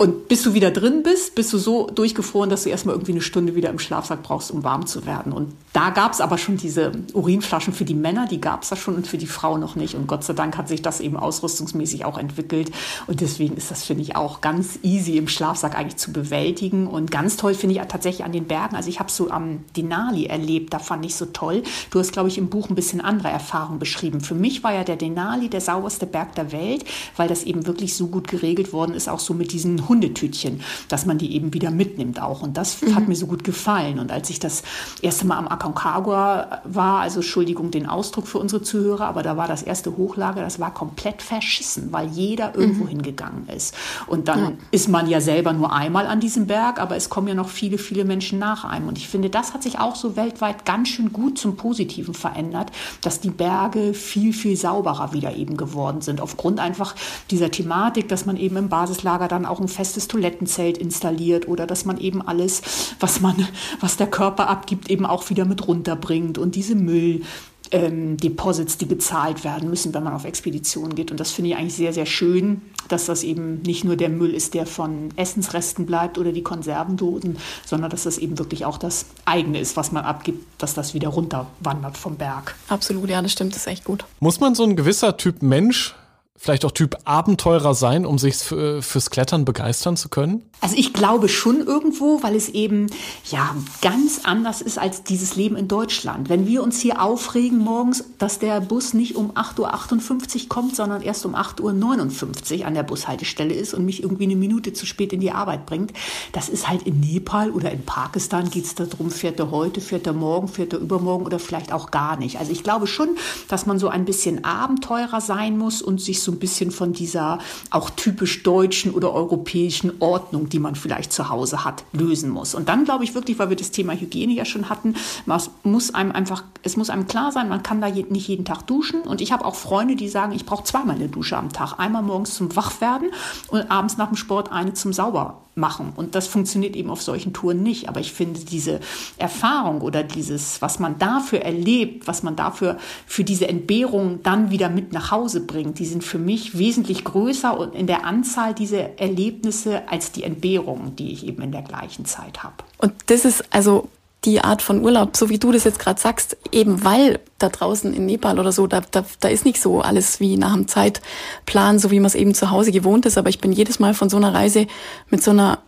[0.00, 3.20] Und bis du wieder drin bist, bist du so durchgefroren, dass du erstmal irgendwie eine
[3.20, 5.32] Stunde wieder im Schlafsack brauchst, um warm zu werden.
[5.32, 8.76] Und da gab es aber schon diese Urinflaschen für die Männer, die gab es da
[8.76, 9.96] schon und für die Frau noch nicht.
[9.96, 12.70] Und Gott sei Dank hat sich das eben ausrüstungsmäßig auch entwickelt.
[13.08, 16.86] Und deswegen ist das, finde ich, auch ganz easy im Schlafsack eigentlich zu bewältigen.
[16.86, 18.76] Und ganz toll finde ich tatsächlich an den Bergen.
[18.76, 21.64] Also ich habe so am Denali erlebt, da fand ich so toll.
[21.90, 24.20] Du hast, glaube ich, im Buch ein bisschen andere Erfahrungen beschrieben.
[24.20, 26.84] Für mich war ja der Denali der sauberste Berg der Welt,
[27.16, 31.06] weil das eben wirklich so gut geregelt worden ist, auch so mit diesen Hundetütchen, dass
[31.06, 32.42] man die eben wieder mitnimmt auch.
[32.42, 32.94] Und das mhm.
[32.94, 33.98] hat mir so gut gefallen.
[33.98, 34.62] Und als ich das
[35.02, 39.48] erste Mal am Aconcagua war, also Entschuldigung den Ausdruck für unsere Zuhörer, aber da war
[39.48, 42.88] das erste Hochlager, das war komplett verschissen, weil jeder irgendwo mhm.
[42.88, 43.74] hingegangen ist.
[44.06, 44.52] Und dann ja.
[44.70, 47.78] ist man ja selber nur einmal an diesem Berg, aber es kommen ja noch viele,
[47.78, 48.88] viele Menschen nach einem.
[48.88, 52.70] Und ich finde, das hat sich auch so weltweit ganz schön gut zum Positiven verändert,
[53.00, 56.94] dass die Berge viel, viel sauberer wieder eben geworden sind, aufgrund einfach
[57.30, 61.84] dieser Thematik, dass man eben im Basislager dann auch ein festes Toilettenzelt installiert oder dass
[61.84, 62.62] man eben alles,
[62.98, 63.46] was man,
[63.78, 67.22] was der Körper abgibt, eben auch wieder mit runterbringt und diese Müll,
[67.70, 71.12] ähm, Deposits, die gezahlt werden müssen, wenn man auf Expedition geht.
[71.12, 74.34] Und das finde ich eigentlich sehr, sehr schön, dass das eben nicht nur der Müll
[74.34, 79.06] ist, der von Essensresten bleibt oder die Konservendosen, sondern dass das eben wirklich auch das
[79.26, 82.56] eigene ist, was man abgibt, dass das wieder runterwandert vom Berg.
[82.66, 84.04] Absolut, ja, das stimmt, das ist echt gut.
[84.18, 85.94] Muss man so ein gewisser Typ Mensch
[86.38, 90.44] vielleicht auch Typ Abenteurer sein, um sich fürs Klettern begeistern zu können?
[90.60, 92.88] Also ich glaube schon irgendwo, weil es eben
[93.30, 96.28] ja ganz anders ist als dieses Leben in Deutschland.
[96.28, 101.02] Wenn wir uns hier aufregen morgens, dass der Bus nicht um 8.58 Uhr kommt, sondern
[101.02, 105.12] erst um 8.59 Uhr an der Bushaltestelle ist und mich irgendwie eine Minute zu spät
[105.12, 105.92] in die Arbeit bringt,
[106.32, 110.06] das ist halt in Nepal oder in Pakistan geht es darum, fährt er heute, fährt
[110.06, 112.38] er morgen, fährt er übermorgen oder vielleicht auch gar nicht.
[112.38, 113.10] Also ich glaube schon,
[113.48, 117.38] dass man so ein bisschen Abenteurer sein muss und sich so ein bisschen von dieser
[117.70, 122.54] auch typisch deutschen oder europäischen Ordnung die man vielleicht zu Hause hat, lösen muss.
[122.54, 124.94] Und dann glaube ich wirklich, weil wir das Thema Hygiene ja schon hatten,
[125.26, 128.66] es muss einem einfach, es muss einem klar sein, man kann da nicht jeden Tag
[128.66, 129.02] duschen.
[129.02, 131.78] Und ich habe auch Freunde, die sagen, ich brauche zweimal eine Dusche am Tag.
[131.78, 133.10] Einmal morgens zum Wachwerden
[133.48, 135.92] und abends nach dem Sport eine zum Sauber machen.
[135.96, 137.88] Und das funktioniert eben auf solchen Touren nicht.
[137.88, 138.80] Aber ich finde diese
[139.18, 144.70] Erfahrung oder dieses, was man dafür erlebt, was man dafür für diese Entbehrung dann wieder
[144.70, 148.98] mit nach Hause bringt, die sind für mich wesentlich größer und in der Anzahl dieser
[148.98, 152.56] Erlebnisse als die Entbehrungen, die ich eben in der gleichen Zeit habe.
[152.78, 153.88] Und das ist also
[154.24, 157.94] die Art von Urlaub, so wie du das jetzt gerade sagst, eben weil da draußen
[157.94, 161.78] in Nepal oder so, da, da, da ist nicht so alles wie nach dem Zeitplan,
[161.78, 163.16] so wie man es eben zu Hause gewohnt ist.
[163.16, 164.66] Aber ich bin jedes Mal von so einer Reise
[165.08, 165.60] mit so einer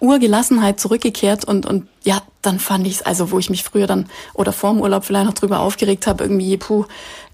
[0.00, 4.08] Urgelassenheit zurückgekehrt und, und ja, dann fand ich es, also wo ich mich früher dann
[4.32, 6.86] oder vorm Urlaub vielleicht noch drüber aufgeregt habe, irgendwie, puh,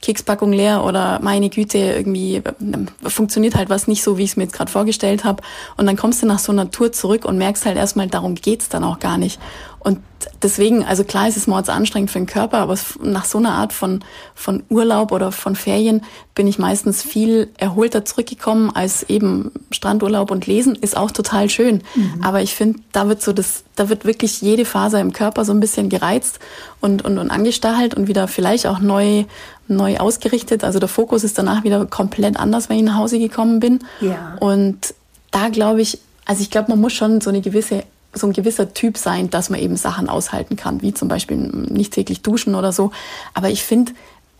[0.06, 4.36] Kekspackung leer oder meine Güte, irgendwie ähm, funktioniert halt was nicht so, wie ich es
[4.36, 5.42] mir jetzt gerade vorgestellt habe.
[5.76, 8.68] Und dann kommst du nach so einer Tour zurück und merkst halt erstmal, darum geht's
[8.68, 9.40] dann auch gar nicht.
[9.80, 10.00] Und
[10.42, 13.72] deswegen, also klar, es ist mords anstrengend für den Körper, aber nach so einer Art
[13.72, 14.00] von,
[14.34, 16.02] von Urlaub oder von Ferien
[16.34, 21.82] bin ich meistens viel erholter zurückgekommen als eben Strandurlaub und Lesen ist auch total schön.
[21.94, 22.20] Mhm.
[22.22, 25.52] Aber ich finde, da wird so das, da wird wirklich jede Faser im Körper so
[25.52, 26.40] ein bisschen gereizt
[26.80, 29.24] und, und, und angestachelt und wieder vielleicht auch neu,
[29.68, 30.64] neu ausgerichtet.
[30.64, 33.80] Also der Fokus ist danach wieder komplett anders, wenn ich nach Hause gekommen bin.
[34.00, 34.36] Ja.
[34.40, 34.94] Und
[35.30, 37.84] da glaube ich, also ich glaube, man muss schon so eine gewisse
[38.18, 41.92] so ein gewisser Typ sein, dass man eben Sachen aushalten kann, wie zum Beispiel nicht
[41.92, 42.90] täglich duschen oder so.
[43.34, 43.92] Aber ich finde,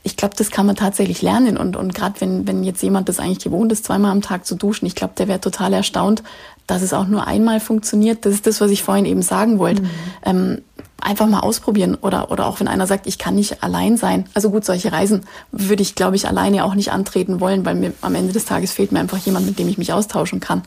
[0.03, 1.57] ich glaube, das kann man tatsächlich lernen.
[1.57, 4.55] Und, und gerade wenn, wenn jetzt jemand das eigentlich gewohnt ist, zweimal am Tag zu
[4.55, 6.23] duschen, ich glaube, der wäre total erstaunt,
[6.67, 8.25] dass es auch nur einmal funktioniert.
[8.25, 9.83] Das ist das, was ich vorhin eben sagen wollte.
[9.83, 9.91] Mhm.
[10.25, 10.63] Ähm,
[11.01, 14.27] einfach mal ausprobieren oder, oder auch wenn einer sagt, ich kann nicht allein sein.
[14.35, 17.93] Also gut, solche Reisen würde ich, glaube ich, alleine auch nicht antreten wollen, weil mir
[18.01, 20.63] am Ende des Tages fehlt mir einfach jemand, mit dem ich mich austauschen kann.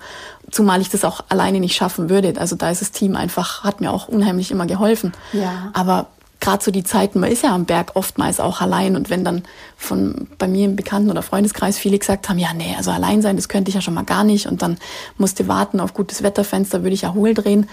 [0.51, 2.33] Zumal ich das auch alleine nicht schaffen würde.
[2.39, 5.13] Also da ist das Team einfach, hat mir auch unheimlich immer geholfen.
[5.33, 5.71] Ja.
[5.73, 6.07] Aber
[6.39, 9.43] gerade so die Zeiten, man ist ja am Berg oftmals auch allein und wenn dann
[9.77, 13.35] von bei mir im Bekannten- oder Freundeskreis viele gesagt haben, ja, nee, also allein sein,
[13.35, 14.77] das könnte ich ja schon mal gar nicht und dann
[15.17, 17.67] musste warten auf gutes Wetterfenster, würde ich ja hohl drehen.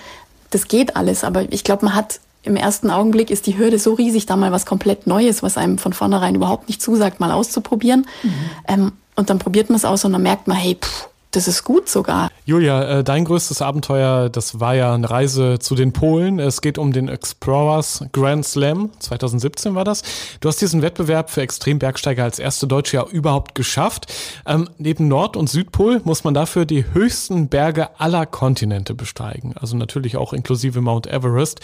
[0.50, 3.94] Das geht alles, aber ich glaube, man hat im ersten Augenblick ist die Hürde so
[3.94, 8.06] riesig, da mal was komplett Neues, was einem von vornherein überhaupt nicht zusagt, mal auszuprobieren.
[8.22, 8.32] Mhm.
[8.68, 11.64] Ähm, und dann probiert man es aus und dann merkt man, hey, pff, das ist
[11.64, 12.30] gut sogar.
[12.46, 16.38] Julia, äh, dein größtes Abenteuer, das war ja eine Reise zu den Polen.
[16.38, 18.90] Es geht um den Explorers Grand Slam.
[19.00, 20.02] 2017 war das.
[20.40, 24.10] Du hast diesen Wettbewerb für Extrembergsteiger als erste Deutsche ja überhaupt geschafft.
[24.46, 29.54] Ähm, neben Nord- und Südpol muss man dafür die höchsten Berge aller Kontinente besteigen.
[29.60, 31.60] Also natürlich auch inklusive Mount Everest.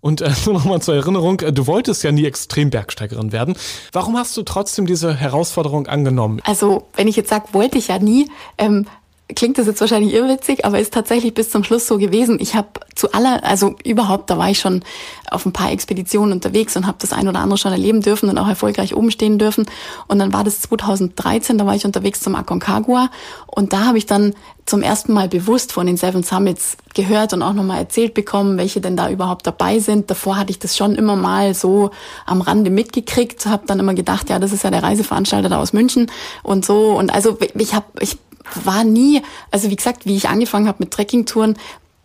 [0.00, 3.56] Und äh, nur nochmal zur Erinnerung, äh, du wolltest ja nie Extrembergsteigerin werden.
[3.92, 6.40] Warum hast du trotzdem diese Herausforderung angenommen?
[6.44, 8.86] Also, wenn ich jetzt sage, wollte ich ja nie, ähm,
[9.34, 12.38] klingt das jetzt wahrscheinlich irrwitzig, aber ist tatsächlich bis zum Schluss so gewesen.
[12.40, 14.82] Ich habe zu aller, also überhaupt, da war ich schon
[15.30, 18.38] auf ein paar Expeditionen unterwegs und habe das ein oder andere schon erleben dürfen und
[18.38, 19.66] auch erfolgreich oben stehen dürfen.
[20.08, 23.10] Und dann war das 2013, da war ich unterwegs zum Aconcagua
[23.46, 24.34] und da habe ich dann
[24.66, 28.80] zum ersten Mal bewusst von den Seven Summits gehört und auch nochmal erzählt bekommen, welche
[28.80, 30.10] denn da überhaupt dabei sind.
[30.10, 31.90] Davor hatte ich das schon immer mal so
[32.24, 35.72] am Rande mitgekriegt, habe dann immer gedacht, ja, das ist ja der Reiseveranstalter da aus
[35.72, 36.10] München
[36.42, 36.92] und so.
[36.92, 38.18] Und also ich habe ich
[38.64, 41.56] war nie, also wie gesagt, wie ich angefangen habe mit Trekkingtouren,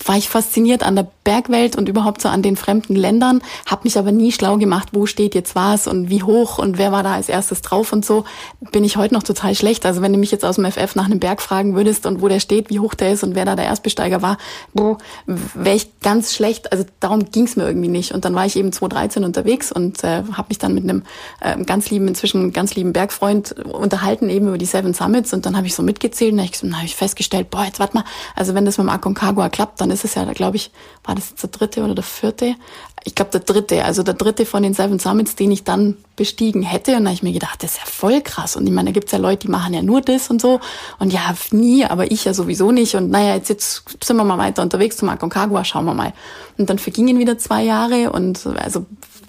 [0.04, 3.98] war ich fasziniert an der Bergwelt und überhaupt so an den fremden Ländern, habe mich
[3.98, 7.16] aber nie schlau gemacht, wo steht jetzt was und wie hoch und wer war da
[7.16, 8.26] als erstes drauf und so.
[8.72, 9.86] Bin ich heute noch total schlecht.
[9.86, 12.28] Also wenn du mich jetzt aus dem FF nach einem Berg fragen würdest und wo
[12.28, 14.38] der steht, wie hoch der ist und wer da der Erstbesteiger war,
[15.26, 16.72] wäre ich ganz schlecht.
[16.72, 18.12] Also darum ging es mir irgendwie nicht.
[18.12, 21.04] Und dann war ich eben 2013 unterwegs und äh, habe mich dann mit einem
[21.42, 25.58] äh, ganz lieben, inzwischen ganz lieben Bergfreund unterhalten, eben über die Seven Summits und dann
[25.58, 28.04] habe ich so mitgezählt und dann habe ich festgestellt, boah, jetzt warte mal,
[28.36, 30.72] also wenn das mit dem Aconcagua klappt, dann ist es ja, glaube ich,
[31.04, 32.56] war das jetzt der dritte oder der vierte?
[33.04, 36.64] Ich glaube der dritte, also der dritte von den Seven Summits, den ich dann bestiegen
[36.64, 36.96] hätte.
[36.96, 38.56] Und da habe ich mir gedacht, das ist ja voll krass.
[38.56, 40.60] Und ich meine, da gibt's ja Leute, die machen ja nur das und so.
[40.98, 42.96] Und ja, nie, aber ich ja sowieso nicht.
[42.96, 46.14] Und naja, jetzt, jetzt sind wir mal weiter unterwegs zum Aconcagua, schauen wir mal.
[46.58, 48.88] Und dann vergingen wieder zwei Jahre und also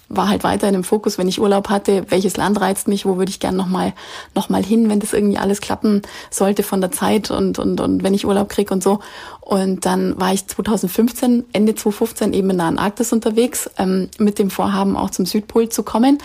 [0.08, 3.16] war halt weiter in dem Fokus, wenn ich Urlaub hatte, welches Land reizt mich, wo
[3.16, 3.92] würde ich gern nochmal
[4.34, 8.02] noch mal hin, wenn das irgendwie alles klappen sollte von der Zeit und, und, und
[8.02, 9.00] wenn ich Urlaub krieg und so.
[9.40, 14.50] Und dann war ich 2015, Ende 2015 eben in der Antarktis unterwegs, ähm, mit dem
[14.50, 16.18] Vorhaben auch zum Südpol zu kommen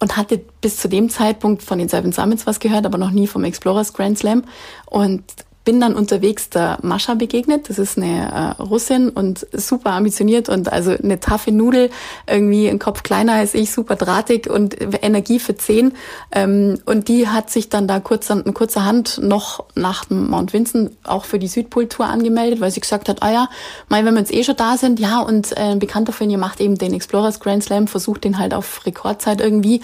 [0.00, 3.26] und hatte bis zu dem Zeitpunkt von den Seven Summits was gehört, aber noch nie
[3.26, 4.44] vom Explorers Grand Slam.
[4.86, 5.24] Und
[5.68, 7.68] bin dann unterwegs der Mascha begegnet.
[7.68, 11.90] Das ist eine äh, Russin und super ambitioniert und also eine taffe Nudel,
[12.26, 15.92] irgendwie ein Kopf kleiner als ich, super drahtig und Energie für zehn.
[16.32, 21.26] Ähm, und die hat sich dann da kurz, kurzerhand noch nach dem Mount Vincent auch
[21.26, 23.50] für die Südpoltour angemeldet, weil sie gesagt hat, ah ja,
[23.90, 26.38] mal, wenn wir jetzt eh schon da sind, ja, und äh, ein Bekannter von ihr
[26.38, 29.82] macht eben den Explorers Grand Slam, versucht den halt auf Rekordzeit irgendwie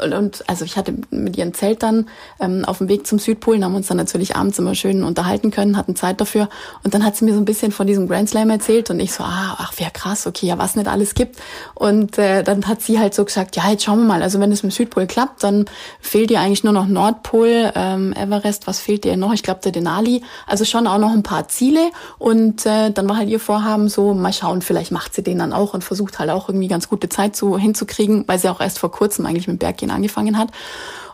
[0.00, 2.08] und also ich hatte mit ihrem Zelt dann
[2.40, 5.76] ähm, auf dem Weg zum Südpol, haben uns dann natürlich abends immer schön unterhalten können,
[5.76, 6.48] hatten Zeit dafür.
[6.82, 9.12] Und dann hat sie mir so ein bisschen von diesem Grand Slam erzählt und ich
[9.12, 11.36] so, ah, ach, wäre krass, okay, ja, was nicht alles gibt.
[11.74, 14.52] Und äh, dann hat sie halt so gesagt, ja, jetzt schauen wir mal, also wenn
[14.52, 15.66] es mit dem Südpol klappt, dann
[16.00, 19.32] fehlt ihr eigentlich nur noch Nordpol, ähm, Everest, was fehlt dir noch?
[19.32, 20.22] Ich glaube, der Denali.
[20.46, 21.90] Also schon auch noch ein paar Ziele.
[22.18, 25.52] Und äh, dann war halt ihr Vorhaben so, mal schauen, vielleicht macht sie den dann
[25.52, 28.78] auch und versucht halt auch irgendwie ganz gute Zeit so hinzukriegen, weil sie auch erst
[28.78, 30.48] vor kurzem eigentlich mit Berggehen Bergsteigen angefangen hat.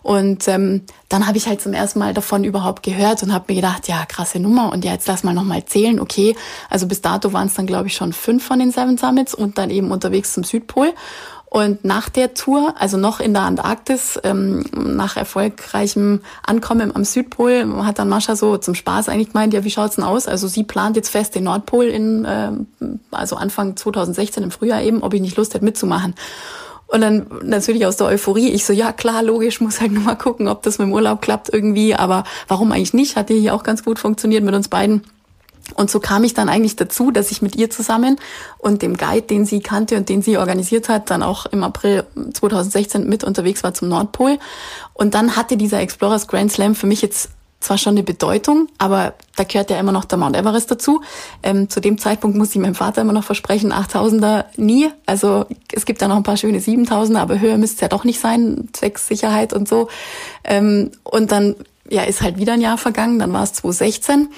[0.02, 3.56] Und ähm, dann habe ich halt zum ersten Mal davon überhaupt gehört und habe mir
[3.56, 4.72] gedacht, ja, krasse Nummer.
[4.72, 5.98] Und ja, jetzt lass mal nochmal zählen.
[5.98, 6.36] Okay,
[6.70, 9.58] also bis dato waren es dann, glaube ich, schon fünf von den Seven Summits und
[9.58, 10.92] dann eben unterwegs zum Südpol.
[11.48, 17.84] Und nach der Tour, also noch in der Antarktis, ähm, nach erfolgreichem Ankommen am Südpol,
[17.84, 20.28] hat dann Mascha so zum Spaß eigentlich gemeint, ja, wie schaut's denn aus?
[20.28, 22.52] Also sie plant jetzt fest den Nordpol in, äh,
[23.10, 26.14] also Anfang 2016 im Frühjahr eben, ob ich nicht Lust hätte mitzumachen.
[26.88, 30.14] Und dann natürlich aus der Euphorie, ich so, ja klar, logisch, muss halt nur mal
[30.14, 33.16] gucken, ob das mit dem Urlaub klappt irgendwie, aber warum eigentlich nicht?
[33.16, 35.02] Hat ja hier auch ganz gut funktioniert mit uns beiden.
[35.74, 38.20] Und so kam ich dann eigentlich dazu, dass ich mit ihr zusammen
[38.58, 42.04] und dem Guide, den sie kannte und den sie organisiert hat, dann auch im April
[42.32, 44.38] 2016 mit unterwegs war zum Nordpol.
[44.94, 47.30] Und dann hatte dieser Explorers Grand Slam für mich jetzt
[47.60, 51.02] zwar schon eine Bedeutung, aber da gehört ja immer noch der Mount Everest dazu.
[51.42, 54.90] Ähm, zu dem Zeitpunkt muss ich meinem Vater immer noch versprechen, 8000er nie.
[55.06, 58.04] Also es gibt da noch ein paar schöne 7000er, aber höher müsste es ja doch
[58.04, 59.88] nicht sein, zwecks Sicherheit und so.
[60.44, 61.56] Ähm, und dann
[61.88, 64.28] ja, ist halt wieder ein Jahr vergangen, dann war es 2016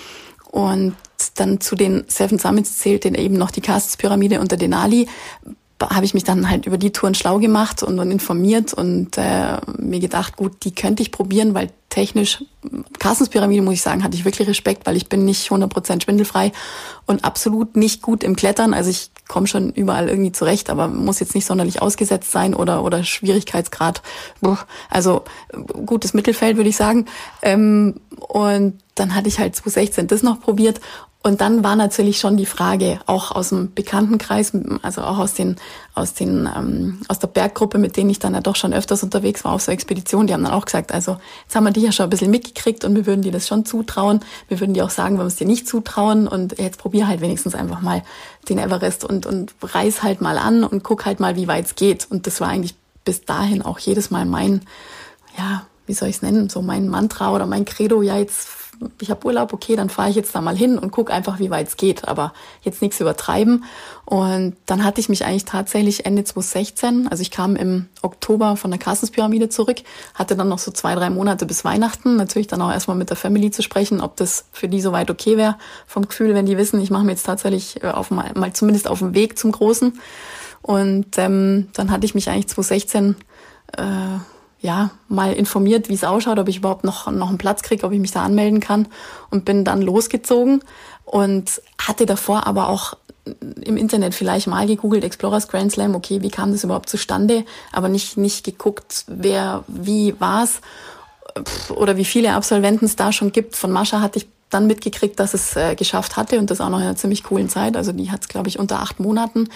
[0.50, 0.94] und
[1.34, 5.08] dann zu den Seven Summits zählt dann eben noch die Castes-Pyramide und der Denali
[5.80, 9.58] habe ich mich dann halt über die Touren schlau gemacht und, und informiert und äh,
[9.78, 12.44] mir gedacht, gut, die könnte ich probieren, weil technisch,
[12.98, 16.52] Carstens Pyramide muss ich sagen, hatte ich wirklich Respekt, weil ich bin nicht 100% schwindelfrei
[17.06, 18.74] und absolut nicht gut im Klettern.
[18.74, 22.84] Also ich komme schon überall irgendwie zurecht, aber muss jetzt nicht sonderlich ausgesetzt sein oder,
[22.84, 24.02] oder Schwierigkeitsgrad.
[24.90, 25.22] Also
[25.86, 27.06] gutes Mittelfeld, würde ich sagen.
[27.42, 30.80] Ähm, und dann hatte ich halt 2016 das noch probiert
[31.20, 34.52] und dann war natürlich schon die Frage, auch aus dem Bekanntenkreis,
[34.82, 35.56] also auch aus den,
[35.94, 39.44] aus den, ähm, aus der Berggruppe, mit denen ich dann ja doch schon öfters unterwegs
[39.44, 41.90] war auf so Expeditionen, die haben dann auch gesagt, also jetzt haben wir dich ja
[41.90, 44.20] schon ein bisschen mitgekriegt und wir würden dir das schon zutrauen.
[44.46, 47.20] Wir würden dir auch sagen, wenn wir es dir nicht zutrauen und jetzt probier halt
[47.20, 48.04] wenigstens einfach mal
[48.48, 51.74] den Everest und, und reiß halt mal an und guck halt mal, wie weit es
[51.74, 52.06] geht.
[52.08, 54.62] Und das war eigentlich bis dahin auch jedes Mal mein,
[55.36, 58.48] ja, wie soll ich es nennen, so mein Mantra oder mein Credo, ja, jetzt
[59.00, 61.50] ich habe Urlaub, okay, dann fahre ich jetzt da mal hin und gucke einfach, wie
[61.50, 63.64] weit es geht, aber jetzt nichts übertreiben.
[64.04, 68.70] Und dann hatte ich mich eigentlich tatsächlich Ende 2016, also ich kam im Oktober von
[68.70, 69.78] der Carstenspyramide zurück,
[70.14, 73.16] hatte dann noch so zwei, drei Monate bis Weihnachten, natürlich dann auch erstmal mit der
[73.16, 75.56] Family zu sprechen, ob das für die soweit okay wäre,
[75.86, 78.88] vom Gefühl, wenn die wissen, ich mache mir jetzt tatsächlich äh, auf mal, mal zumindest
[78.88, 79.98] auf dem Weg zum Großen.
[80.62, 83.16] Und ähm, dann hatte ich mich eigentlich 2016
[83.76, 83.82] äh,
[84.60, 87.92] ja, mal informiert, wie es ausschaut, ob ich überhaupt noch, noch einen Platz kriege, ob
[87.92, 88.88] ich mich da anmelden kann
[89.30, 90.62] und bin dann losgezogen
[91.04, 92.94] und hatte davor aber auch
[93.60, 97.88] im Internet vielleicht mal gegoogelt, Explorers Grand Slam, okay, wie kam das überhaupt zustande, aber
[97.88, 100.60] nicht, nicht geguckt, wer, wie, was
[101.70, 103.54] oder wie viele Absolventen es da schon gibt.
[103.54, 106.78] Von Mascha hatte ich dann mitgekriegt, dass es äh, geschafft hatte und das auch noch
[106.78, 107.76] in einer ziemlich coolen Zeit.
[107.76, 109.48] Also die hat es, glaube ich, unter acht Monaten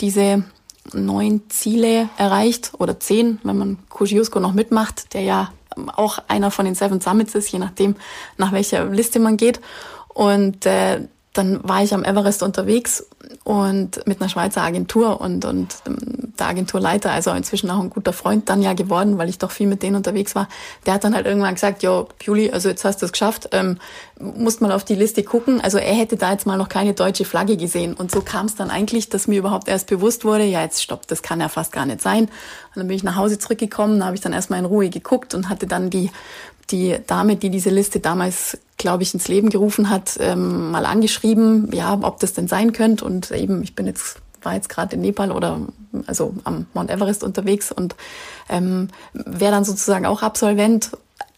[0.00, 0.44] diese
[0.92, 5.52] neun Ziele erreicht oder zehn, wenn man Kosciuszko noch mitmacht, der ja
[5.96, 7.96] auch einer von den Seven Summits ist, je nachdem,
[8.36, 9.60] nach welcher Liste man geht.
[10.08, 13.06] Und äh, dann war ich am Everest unterwegs
[13.44, 18.14] und mit einer Schweizer Agentur und, und ähm, der Agenturleiter, also inzwischen auch ein guter
[18.14, 20.48] Freund dann ja geworden, weil ich doch viel mit denen unterwegs war,
[20.86, 23.78] der hat dann halt irgendwann gesagt, jo, Juli, also jetzt hast du es geschafft, ähm,
[24.18, 25.60] musst mal auf die Liste gucken.
[25.60, 27.92] Also er hätte da jetzt mal noch keine deutsche Flagge gesehen.
[27.94, 31.06] Und so kam es dann eigentlich, dass mir überhaupt erst bewusst wurde, ja, jetzt stopp,
[31.06, 32.24] das kann ja fast gar nicht sein.
[32.24, 35.34] Und dann bin ich nach Hause zurückgekommen, da habe ich dann erstmal in Ruhe geguckt
[35.34, 36.10] und hatte dann die
[36.70, 41.70] die Dame, die diese Liste damals, glaube ich, ins Leben gerufen hat, ähm, mal angeschrieben,
[41.72, 43.04] ja, ob das denn sein könnte.
[43.04, 45.60] Und eben, ich bin jetzt war jetzt gerade in Nepal oder
[46.06, 47.96] also am Mount Everest unterwegs und
[48.48, 50.90] ähm, wäre dann sozusagen auch Absolvent.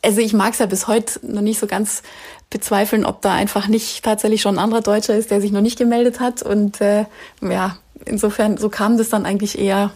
[0.03, 2.03] Also ich mag es ja bis heute noch nicht so ganz
[2.51, 5.79] bezweifeln, ob da einfach nicht tatsächlich schon ein anderer Deutscher ist, der sich noch nicht
[5.79, 6.43] gemeldet hat.
[6.43, 7.07] Und äh,
[7.41, 9.91] ja, insofern, so kam das dann eigentlich eher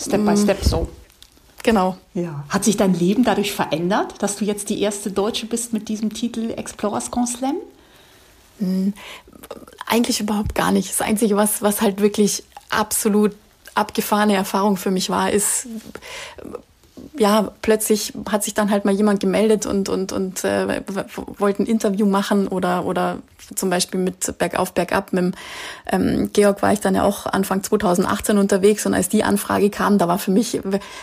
[0.00, 0.88] Step by mm, Step so.
[1.64, 1.96] Genau.
[2.12, 2.44] Ja.
[2.50, 6.12] Hat sich dein Leben dadurch verändert, dass du jetzt die erste Deutsche bist mit diesem
[6.12, 7.56] Titel Explorers Grand Slam?
[8.58, 8.92] Hm,
[9.86, 10.90] eigentlich überhaupt gar nicht.
[10.90, 13.34] Das Einzige, was, was halt wirklich absolut
[13.74, 15.66] abgefahrene Erfahrung für mich war, ist
[17.16, 20.82] ja, plötzlich hat sich dann halt mal jemand gemeldet und, und, und äh,
[21.38, 23.18] wollte ein Interview machen oder, oder
[23.54, 25.12] zum Beispiel mit Bergauf, Bergab.
[25.12, 25.32] Mit dem,
[25.92, 29.98] ähm, Georg war ich dann ja auch Anfang 2018 unterwegs und als die Anfrage kam,
[29.98, 30.60] da war für mich,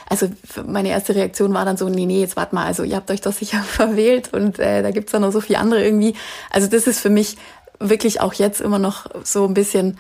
[0.09, 0.27] also
[0.65, 3.21] meine erste Reaktion war dann so, nee, nee, jetzt wart mal, also ihr habt euch
[3.21, 6.15] doch sicher verwählt und äh, da gibt's ja noch so viele andere irgendwie.
[6.49, 7.37] Also das ist für mich
[7.79, 9.97] wirklich auch jetzt immer noch so ein bisschen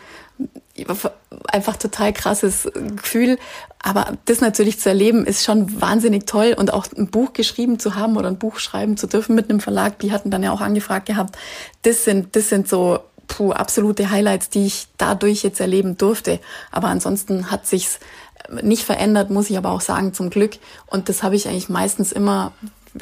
[1.47, 3.37] einfach total krasses Gefühl.
[3.81, 6.55] Aber das natürlich zu erleben, ist schon wahnsinnig toll.
[6.57, 9.59] Und auch ein Buch geschrieben zu haben oder ein Buch schreiben zu dürfen mit einem
[9.59, 11.37] Verlag, die hatten dann ja auch angefragt gehabt.
[11.81, 16.39] Das sind, das sind so puh, absolute Highlights, die ich dadurch jetzt erleben durfte.
[16.71, 17.99] Aber ansonsten hat sich's
[18.61, 20.57] nicht verändert, muss ich aber auch sagen, zum Glück.
[20.87, 22.51] Und das habe ich eigentlich meistens immer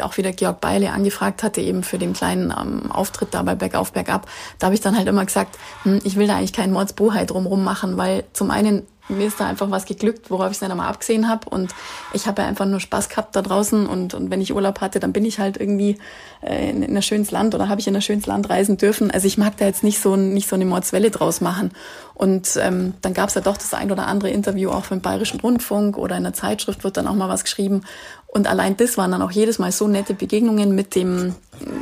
[0.02, 3.92] auch wieder Georg Beile angefragt hatte, eben für den kleinen ähm, Auftritt da bei Bergauf,
[3.92, 4.28] Bergab,
[4.60, 7.64] da habe ich dann halt immer gesagt, hm, ich will da eigentlich keinen Mordsbohai drumrum
[7.64, 10.88] machen, weil zum einen mir ist da einfach was geglückt, worauf ich es dann einmal
[10.88, 11.49] abgesehen habe.
[11.49, 11.74] Und
[12.14, 13.88] ich habe ja einfach nur Spaß gehabt da draußen.
[13.88, 15.97] Und, und wenn ich Urlaub hatte, dann bin ich halt irgendwie
[16.41, 19.12] äh, in, in ein schönes Land oder habe ich in ein schönes Land reisen dürfen.
[19.12, 21.72] Also ich mag da jetzt nicht so, nicht so eine Mordswelle draus machen.
[22.14, 25.39] Und ähm, dann gab es ja doch das ein oder andere Interview auch den Bayerischen
[25.39, 27.82] Rundfunk oder in der Zeitschrift wird dann auch mal was geschrieben.
[28.28, 31.36] Und allein das waren dann auch jedes Mal so nette Begegnungen mit dem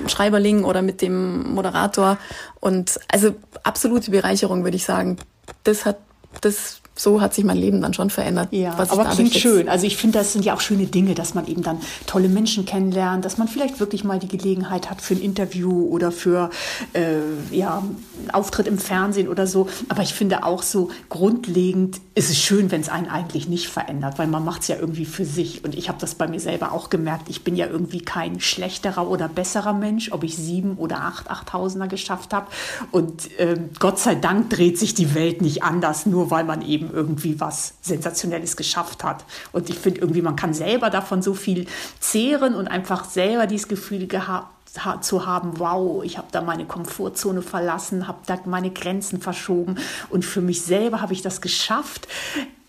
[0.07, 2.17] Schreiberling oder mit dem Moderator.
[2.59, 5.17] Und also absolute Bereicherung, würde ich sagen.
[5.63, 5.97] Das hat,
[6.41, 8.49] das so hat sich mein Leben dann schon verändert.
[8.51, 9.69] Ja, aber klingt schön.
[9.69, 12.65] Also ich finde, das sind ja auch schöne Dinge, dass man eben dann tolle Menschen
[12.65, 16.49] kennenlernt, dass man vielleicht wirklich mal die Gelegenheit hat für ein Interview oder für
[16.93, 17.19] äh,
[17.51, 17.83] ja,
[18.31, 19.67] Auftritt im Fernsehen oder so.
[19.89, 24.17] Aber ich finde auch so grundlegend ist es schön, wenn es einen eigentlich nicht verändert,
[24.17, 25.63] weil man macht es ja irgendwie für sich.
[25.63, 27.29] Und ich habe das bei mir selber auch gemerkt.
[27.29, 31.87] Ich bin ja irgendwie kein schlechterer oder besserer Mensch, ob ich sieben oder acht Achttausender
[31.87, 32.47] geschafft habe.
[32.91, 36.89] Und äh, Gott sei Dank dreht sich die Welt nicht anders, nur weil man eben
[36.91, 39.23] irgendwie was Sensationelles geschafft hat.
[39.51, 41.67] Und ich finde irgendwie, man kann selber davon so viel
[41.99, 44.56] zehren und einfach selber dieses Gefühl gehabt
[45.01, 49.77] zu haben, wow, ich habe da meine Komfortzone verlassen, habe da meine Grenzen verschoben
[50.09, 52.07] und für mich selber habe ich das geschafft.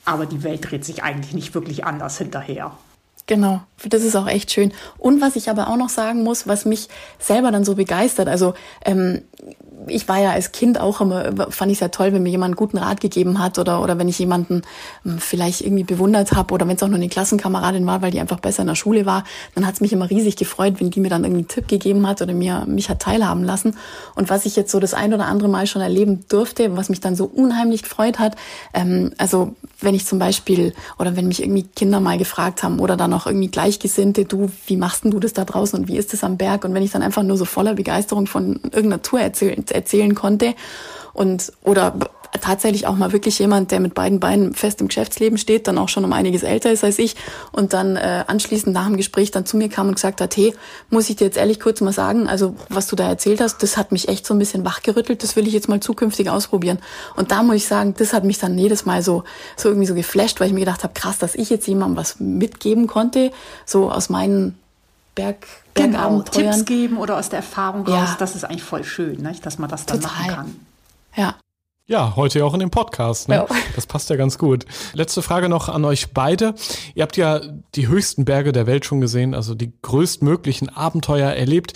[0.04, 2.72] Aber die Welt dreht sich eigentlich nicht wirklich anders hinterher.
[3.26, 4.72] Genau, das ist auch echt schön.
[4.96, 6.88] Und was ich aber auch noch sagen muss, was mich
[7.18, 8.54] selber dann so begeistert, also
[8.86, 9.22] ähm,
[9.86, 12.56] ich war ja als Kind auch immer, fand ich sehr toll, wenn mir jemand einen
[12.56, 14.62] guten Rat gegeben hat oder, oder wenn ich jemanden
[15.04, 18.20] hm, vielleicht irgendwie bewundert habe oder wenn es auch nur eine Klassenkameradin war, weil die
[18.20, 19.24] einfach besser in der Schule war,
[19.54, 22.06] dann hat es mich immer riesig gefreut, wenn die mir dann irgendwie einen Tipp gegeben
[22.06, 23.76] hat oder mir mich hat teilhaben lassen.
[24.14, 27.00] Und was ich jetzt so das ein oder andere Mal schon erleben durfte, was mich
[27.00, 28.36] dann so unheimlich gefreut hat,
[28.74, 32.96] ähm, also wenn ich zum Beispiel oder wenn mich irgendwie Kinder mal gefragt haben oder
[32.96, 36.12] dann auch irgendwie Gleichgesinnte, du, wie machst denn du das da draußen und wie ist
[36.12, 36.64] das am Berg?
[36.64, 39.20] Und wenn ich dann einfach nur so voller Begeisterung von irgendeiner Tour
[39.72, 40.54] erzähl, erzählen konnte
[41.12, 41.94] und oder
[42.42, 45.88] tatsächlich auch mal wirklich jemand, der mit beiden Beinen fest im Geschäftsleben steht, dann auch
[45.88, 47.16] schon um einiges älter ist als ich
[47.52, 50.54] und dann äh, anschließend nach dem Gespräch dann zu mir kam und gesagt hat, hey,
[50.90, 53.78] muss ich dir jetzt ehrlich kurz mal sagen, also was du da erzählt hast, das
[53.78, 56.78] hat mich echt so ein bisschen wachgerüttelt, das will ich jetzt mal zukünftig ausprobieren.
[57.16, 59.24] Und da muss ich sagen, das hat mich dann jedes Mal so,
[59.56, 62.20] so irgendwie so geflasht, weil ich mir gedacht habe, krass, dass ich jetzt jemandem was
[62.20, 63.32] mitgeben konnte,
[63.64, 64.58] so aus meinen
[65.18, 68.16] Berg, genau, Tipps geben oder aus der Erfahrung raus, ja.
[68.20, 69.34] das ist eigentlich voll schön, ne?
[69.42, 70.16] dass man das dann Total.
[70.16, 70.56] machen kann.
[71.16, 71.34] Ja.
[71.88, 73.28] Ja, heute auch in dem Podcast.
[73.28, 73.34] Ne?
[73.34, 73.46] Ja.
[73.74, 74.64] Das passt ja ganz gut.
[74.92, 76.54] Letzte Frage noch an euch beide.
[76.94, 77.40] Ihr habt ja
[77.74, 81.72] die höchsten Berge der Welt schon gesehen, also die größtmöglichen Abenteuer erlebt.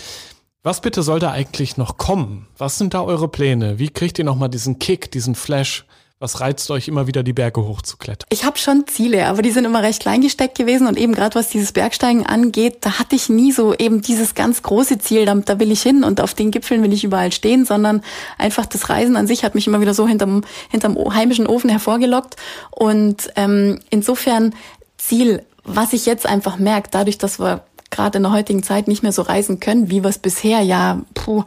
[0.61, 2.47] Was bitte soll da eigentlich noch kommen?
[2.57, 3.77] Was sind da eure Pläne?
[3.77, 5.85] Wie kriegt ihr nochmal diesen Kick, diesen Flash?
[6.23, 8.25] Was reizt euch immer wieder die Berge hochzuklettern?
[8.31, 11.35] Ich habe schon Ziele, aber die sind immer recht klein gesteckt gewesen und eben gerade
[11.35, 15.35] was dieses Bergsteigen angeht, da hatte ich nie so eben dieses ganz große Ziel, da,
[15.35, 18.01] da will ich hin und auf den Gipfeln will ich überall stehen, sondern
[18.37, 22.37] einfach das Reisen an sich hat mich immer wieder so hinterm, hinterm heimischen Ofen hervorgelockt
[22.71, 24.55] und ähm, insofern
[24.97, 29.03] Ziel, was ich jetzt einfach merke, dadurch, dass wir gerade in der heutigen Zeit nicht
[29.03, 31.43] mehr so reisen können, wie wir es bisher ja, puh,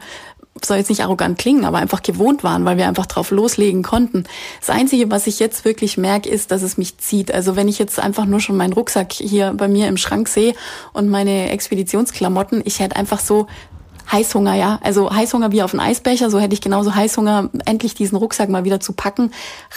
[0.63, 4.25] soll jetzt nicht arrogant klingen, aber einfach gewohnt waren, weil wir einfach drauf loslegen konnten.
[4.59, 7.33] Das Einzige, was ich jetzt wirklich merke, ist, dass es mich zieht.
[7.33, 10.53] Also wenn ich jetzt einfach nur schon meinen Rucksack hier bei mir im Schrank sehe
[10.93, 13.47] und meine Expeditionsklamotten, ich hätte einfach so
[14.11, 14.79] Heißhunger, ja.
[14.83, 18.63] Also Heißhunger wie auf einen Eisbecher, so hätte ich genauso Heißhunger, endlich diesen Rucksack mal
[18.63, 19.31] wieder zu packen,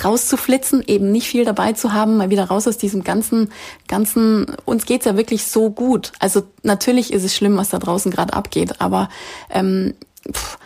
[0.05, 3.51] rauszuflitzen, eben nicht viel dabei zu haben, mal wieder raus aus diesem ganzen,
[3.89, 6.12] ganzen, uns geht's ja wirklich so gut.
[6.20, 9.09] Also natürlich ist es schlimm, was da draußen gerade abgeht, aber
[9.51, 9.95] ähm,
[10.31, 10.59] pff,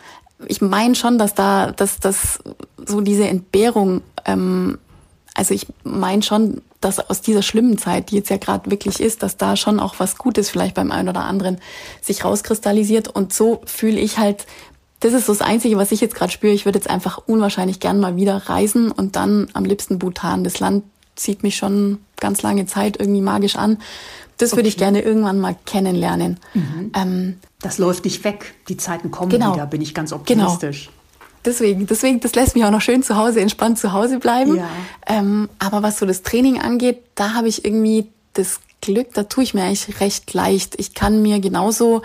[0.48, 2.40] ich meine schon, dass da, dass das
[2.84, 4.78] so diese Entbehrung, ähm,
[5.34, 9.22] also ich meine schon, dass aus dieser schlimmen Zeit, die jetzt ja gerade wirklich ist,
[9.22, 11.58] dass da schon auch was Gutes vielleicht beim einen oder anderen
[12.02, 13.08] sich rauskristallisiert.
[13.08, 14.46] Und so fühle ich halt,
[15.00, 16.52] das ist so das Einzige, was ich jetzt gerade spüre.
[16.52, 20.44] Ich würde jetzt einfach unwahrscheinlich gern mal wieder reisen und dann am liebsten Bhutan.
[20.44, 20.84] Das Land
[21.16, 23.78] zieht mich schon ganz lange Zeit irgendwie magisch an.
[24.36, 24.58] Das okay.
[24.58, 26.38] würde ich gerne irgendwann mal kennenlernen.
[26.54, 26.92] Mhm.
[26.94, 28.54] Ähm, das läuft nicht weg.
[28.68, 29.54] Die Zeiten kommen genau.
[29.54, 30.20] wieder, bin ich ganz genau.
[30.20, 30.86] optimistisch.
[30.86, 30.94] Genau.
[31.44, 34.56] Deswegen, deswegen, das lässt mich auch noch schön zu Hause, entspannt zu Hause bleiben.
[34.56, 34.68] Ja.
[35.06, 39.44] Ähm, aber was so das Training angeht, da habe ich irgendwie das Glück, da tue
[39.44, 40.74] ich mir eigentlich recht leicht.
[40.78, 42.02] Ich kann mir genauso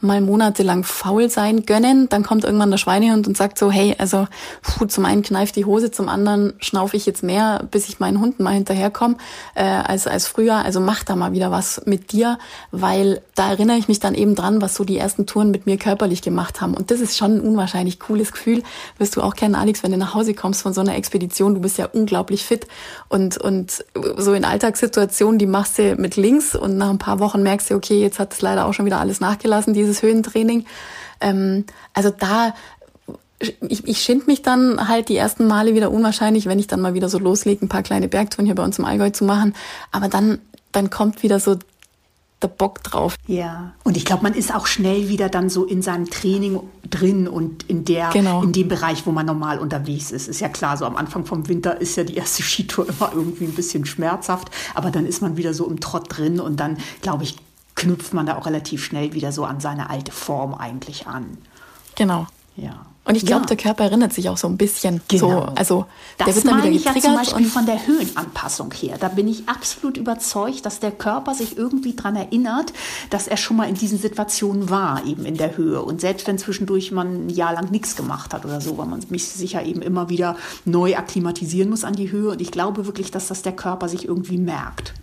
[0.00, 2.08] mal monatelang faul sein gönnen.
[2.08, 4.26] Dann kommt irgendwann der Schweinehund und sagt so, hey, also
[4.62, 8.20] puh, zum einen kneift die Hose, zum anderen schnaufe ich jetzt mehr, bis ich meinen
[8.20, 9.16] Hunden mal hinterherkomme,
[9.54, 10.56] äh, als, als früher.
[10.56, 12.38] Also mach da mal wieder was mit dir,
[12.70, 15.76] weil da erinnere ich mich dann eben dran, was so die ersten Touren mit mir
[15.76, 16.74] körperlich gemacht haben.
[16.74, 18.62] Und das ist schon ein unwahrscheinlich cooles Gefühl.
[18.96, 21.54] Wirst du auch kennen, Alex, wenn du nach Hause kommst von so einer Expedition.
[21.54, 22.66] Du bist ja unglaublich fit
[23.08, 23.84] und, und
[24.16, 27.74] so in Alltagssituationen, die machst du mit links und nach ein paar Wochen merkst du,
[27.74, 30.64] okay, jetzt hat es leider auch schon wieder alles nachgelassen, dieses Höhentraining.
[31.20, 32.54] Ähm, also da,
[33.38, 36.94] ich, ich schind mich dann halt die ersten Male wieder unwahrscheinlich, wenn ich dann mal
[36.94, 39.54] wieder so loslege, ein paar kleine Bergtouren hier bei uns im Allgäu zu machen.
[39.92, 40.38] Aber dann,
[40.72, 41.56] dann kommt wieder so
[42.42, 43.16] der Bock drauf.
[43.26, 47.28] Ja, und ich glaube, man ist auch schnell wieder dann so in seinem Training drin
[47.28, 48.42] und in der genau.
[48.42, 50.28] in dem Bereich, wo man normal unterwegs ist.
[50.28, 53.44] Ist ja klar, so am Anfang vom Winter ist ja die erste Skitour immer irgendwie
[53.44, 57.24] ein bisschen schmerzhaft, aber dann ist man wieder so im Trott drin und dann, glaube
[57.24, 57.36] ich,
[57.74, 61.38] knüpft man da auch relativ schnell wieder so an seine alte Form eigentlich an.
[61.94, 62.26] Genau.
[62.56, 62.86] Ja.
[63.06, 63.46] Und ich glaube, ja.
[63.46, 65.00] der Körper erinnert sich auch so ein bisschen.
[65.06, 65.28] Genau.
[65.28, 65.86] So, also
[66.18, 68.96] das der wird dann wieder ich ja zum Beispiel von der Höhenanpassung her.
[68.98, 72.72] Da bin ich absolut überzeugt, dass der Körper sich irgendwie daran erinnert,
[73.10, 75.82] dass er schon mal in diesen Situationen war, eben in der Höhe.
[75.82, 79.00] Und selbst wenn zwischendurch man ein Jahr lang nichts gemacht hat oder so, weil man
[79.08, 82.32] mich sicher eben immer wieder neu akklimatisieren muss an die Höhe.
[82.32, 84.94] Und ich glaube wirklich, dass das der Körper sich irgendwie merkt.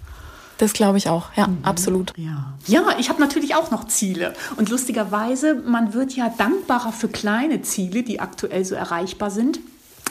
[0.64, 1.57] Das glaube ich auch, ja, mhm.
[1.64, 2.14] absolut.
[2.16, 4.34] Ja, ja ich habe natürlich auch noch Ziele.
[4.55, 9.59] Und lustigerweise, man wird ja dankbarer für kleine Ziele, die aktuell so erreichbar sind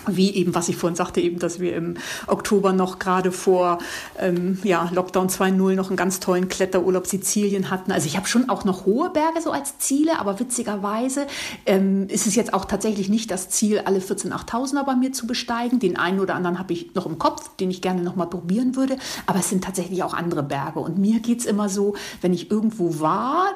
[0.06, 1.94] wie eben, was ich vorhin sagte, eben, dass wir im
[2.26, 3.78] Oktober noch gerade vor
[4.18, 7.92] ähm, ja, Lockdown 2.0 noch einen ganz tollen Kletterurlaub Sizilien hatten.
[7.92, 11.26] Also ich habe schon auch noch hohe Berge so als Ziele, aber witzigerweise
[11.66, 15.26] ähm, ist es jetzt auch tatsächlich nicht das Ziel, alle 14 8000er bei mir zu
[15.26, 15.78] besteigen.
[15.78, 18.76] Den einen oder anderen habe ich noch im Kopf, den ich gerne noch mal probieren
[18.76, 18.96] würde,
[19.26, 20.80] aber es sind tatsächlich auch andere Berge.
[20.80, 23.46] Und mir geht es immer so, wenn ich irgendwo war,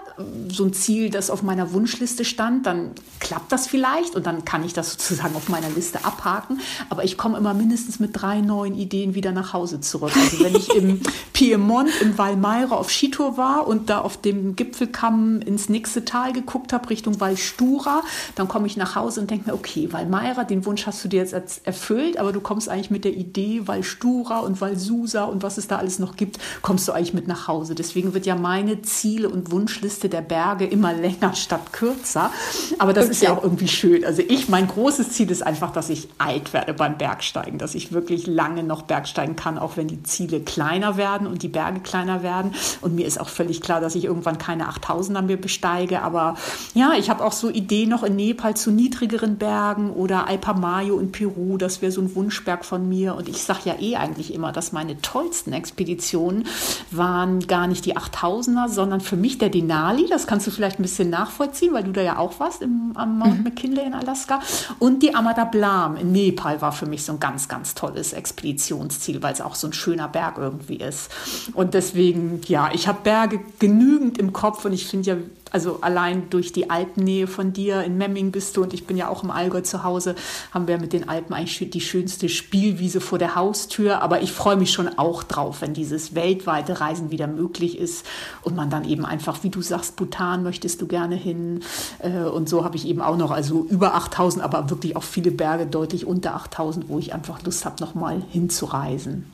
[0.49, 4.65] so ein Ziel, das auf meiner Wunschliste stand, dann klappt das vielleicht und dann kann
[4.65, 8.41] ich das sozusagen auf meiner Liste abhaken abhaken, aber ich komme immer mindestens mit drei
[8.41, 10.13] neuen Ideen wieder nach Hause zurück.
[10.15, 11.01] Also wenn ich im
[11.33, 16.73] Piemont, im Valmeira auf Skitour war und da auf dem Gipfelkamm ins nächste Tal geguckt
[16.73, 18.03] habe, Richtung Valstura,
[18.35, 21.21] dann komme ich nach Hause und denke mir, okay, Valmeira, den Wunsch hast du dir
[21.21, 25.69] jetzt erfüllt, aber du kommst eigentlich mit der Idee Valstura und Valsusa und was es
[25.69, 27.75] da alles noch gibt, kommst du eigentlich mit nach Hause.
[27.75, 32.31] Deswegen wird ja meine Ziele und Wunschliste der Berge immer länger statt kürzer.
[32.79, 33.13] Aber das okay.
[33.13, 34.05] ist ja auch irgendwie schön.
[34.05, 37.93] Also ich, mein großes Ziel ist einfach, dass ich alt werde beim Bergsteigen, dass ich
[37.93, 42.23] wirklich lange noch bergsteigen kann, auch wenn die Ziele kleiner werden und die Berge kleiner
[42.23, 42.53] werden.
[42.81, 46.03] Und mir ist auch völlig klar, dass ich irgendwann keine 8000er mehr besteige.
[46.03, 46.37] Aber
[46.75, 51.13] ja, ich habe auch so Ideen noch in Nepal zu niedrigeren Bergen oder Alpamayo in
[51.13, 51.57] Peru.
[51.59, 53.15] Das wäre so ein Wunschberg von mir.
[53.15, 56.45] Und ich sage ja eh eigentlich immer, dass meine tollsten Expeditionen
[56.91, 60.07] waren gar nicht die 8000er, sondern für mich der Denali.
[60.09, 63.19] Das kannst du vielleicht ein bisschen nachvollziehen, weil du da ja auch warst im, am
[63.19, 63.45] Mount mhm.
[63.45, 64.41] McKinley in Alaska.
[64.79, 69.23] Und die Amada Blam in Nepal war für mich so ein ganz, ganz tolles Expeditionsziel,
[69.23, 71.11] weil es auch so ein schöner Berg irgendwie ist.
[71.53, 75.17] Und deswegen, ja, ich habe Berge genügend im Kopf und ich finde ja,
[75.53, 79.09] also allein durch die Alpennähe von dir, in Memming bist du und ich bin ja
[79.09, 80.17] auch im Allgäu zu Hause,
[80.53, 84.03] haben wir mit den Alpen eigentlich die schönste Spielwiese vor der Haustür.
[84.03, 88.05] Aber ich freue mich schon auch drauf, wenn dieses weltweite Reisen wieder möglich ist
[88.43, 91.61] und man dann eben einfach, wie du sagst, Bhutan möchtest du gerne hin.
[92.01, 95.31] Äh, und so habe ich eben auch noch, also über 8000, aber wirklich auch viele
[95.31, 99.31] Berge deutlich unter 8000, wo ich einfach Lust habe, nochmal hinzureisen.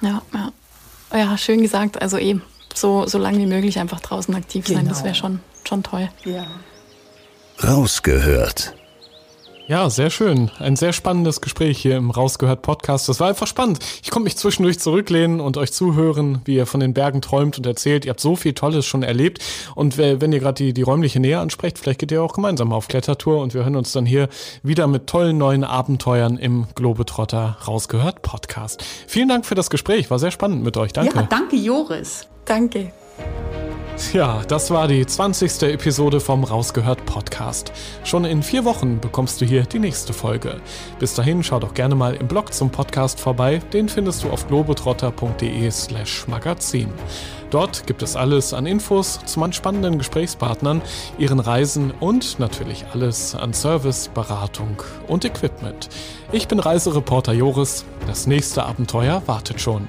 [0.00, 0.52] Ja, ja.
[1.12, 2.02] Ja, schön gesagt.
[2.02, 2.42] Also eben
[2.74, 4.78] so, so lange wie möglich einfach draußen aktiv sein.
[4.78, 4.90] Genau.
[4.90, 6.08] Das wäre schon, schon toll.
[6.24, 6.46] Ja.
[7.62, 8.74] Rausgehört.
[9.66, 10.50] Ja, sehr schön.
[10.58, 13.08] Ein sehr spannendes Gespräch hier im Rausgehört Podcast.
[13.08, 13.78] Das war einfach spannend.
[14.02, 17.64] Ich konnte mich zwischendurch zurücklehnen und euch zuhören, wie ihr von den Bergen träumt und
[17.64, 18.04] erzählt.
[18.04, 19.42] Ihr habt so viel Tolles schon erlebt.
[19.74, 22.88] Und wenn ihr gerade die, die räumliche Nähe ansprecht, vielleicht geht ihr auch gemeinsam auf
[22.88, 24.28] Klettertour und wir hören uns dann hier
[24.62, 28.84] wieder mit tollen neuen Abenteuern im Globetrotter Rausgehört Podcast.
[29.06, 30.10] Vielen Dank für das Gespräch.
[30.10, 30.92] War sehr spannend mit euch.
[30.92, 31.16] Danke.
[31.16, 32.28] Ja, danke, Joris.
[32.44, 32.92] Danke.
[34.12, 35.62] Ja, das war die 20.
[35.62, 37.72] Episode vom Rausgehört Podcast.
[38.02, 40.60] Schon in vier Wochen bekommst du hier die nächste Folge.
[40.98, 43.60] Bis dahin schau doch gerne mal im Blog zum Podcast vorbei.
[43.72, 46.88] Den findest du auf globetrotter.de slash magazin.
[47.50, 50.82] Dort gibt es alles an Infos zu meinen spannenden Gesprächspartnern,
[51.18, 55.88] ihren Reisen und natürlich alles an Service, Beratung und Equipment.
[56.32, 57.84] Ich bin Reisereporter Joris.
[58.08, 59.88] Das nächste Abenteuer wartet schon.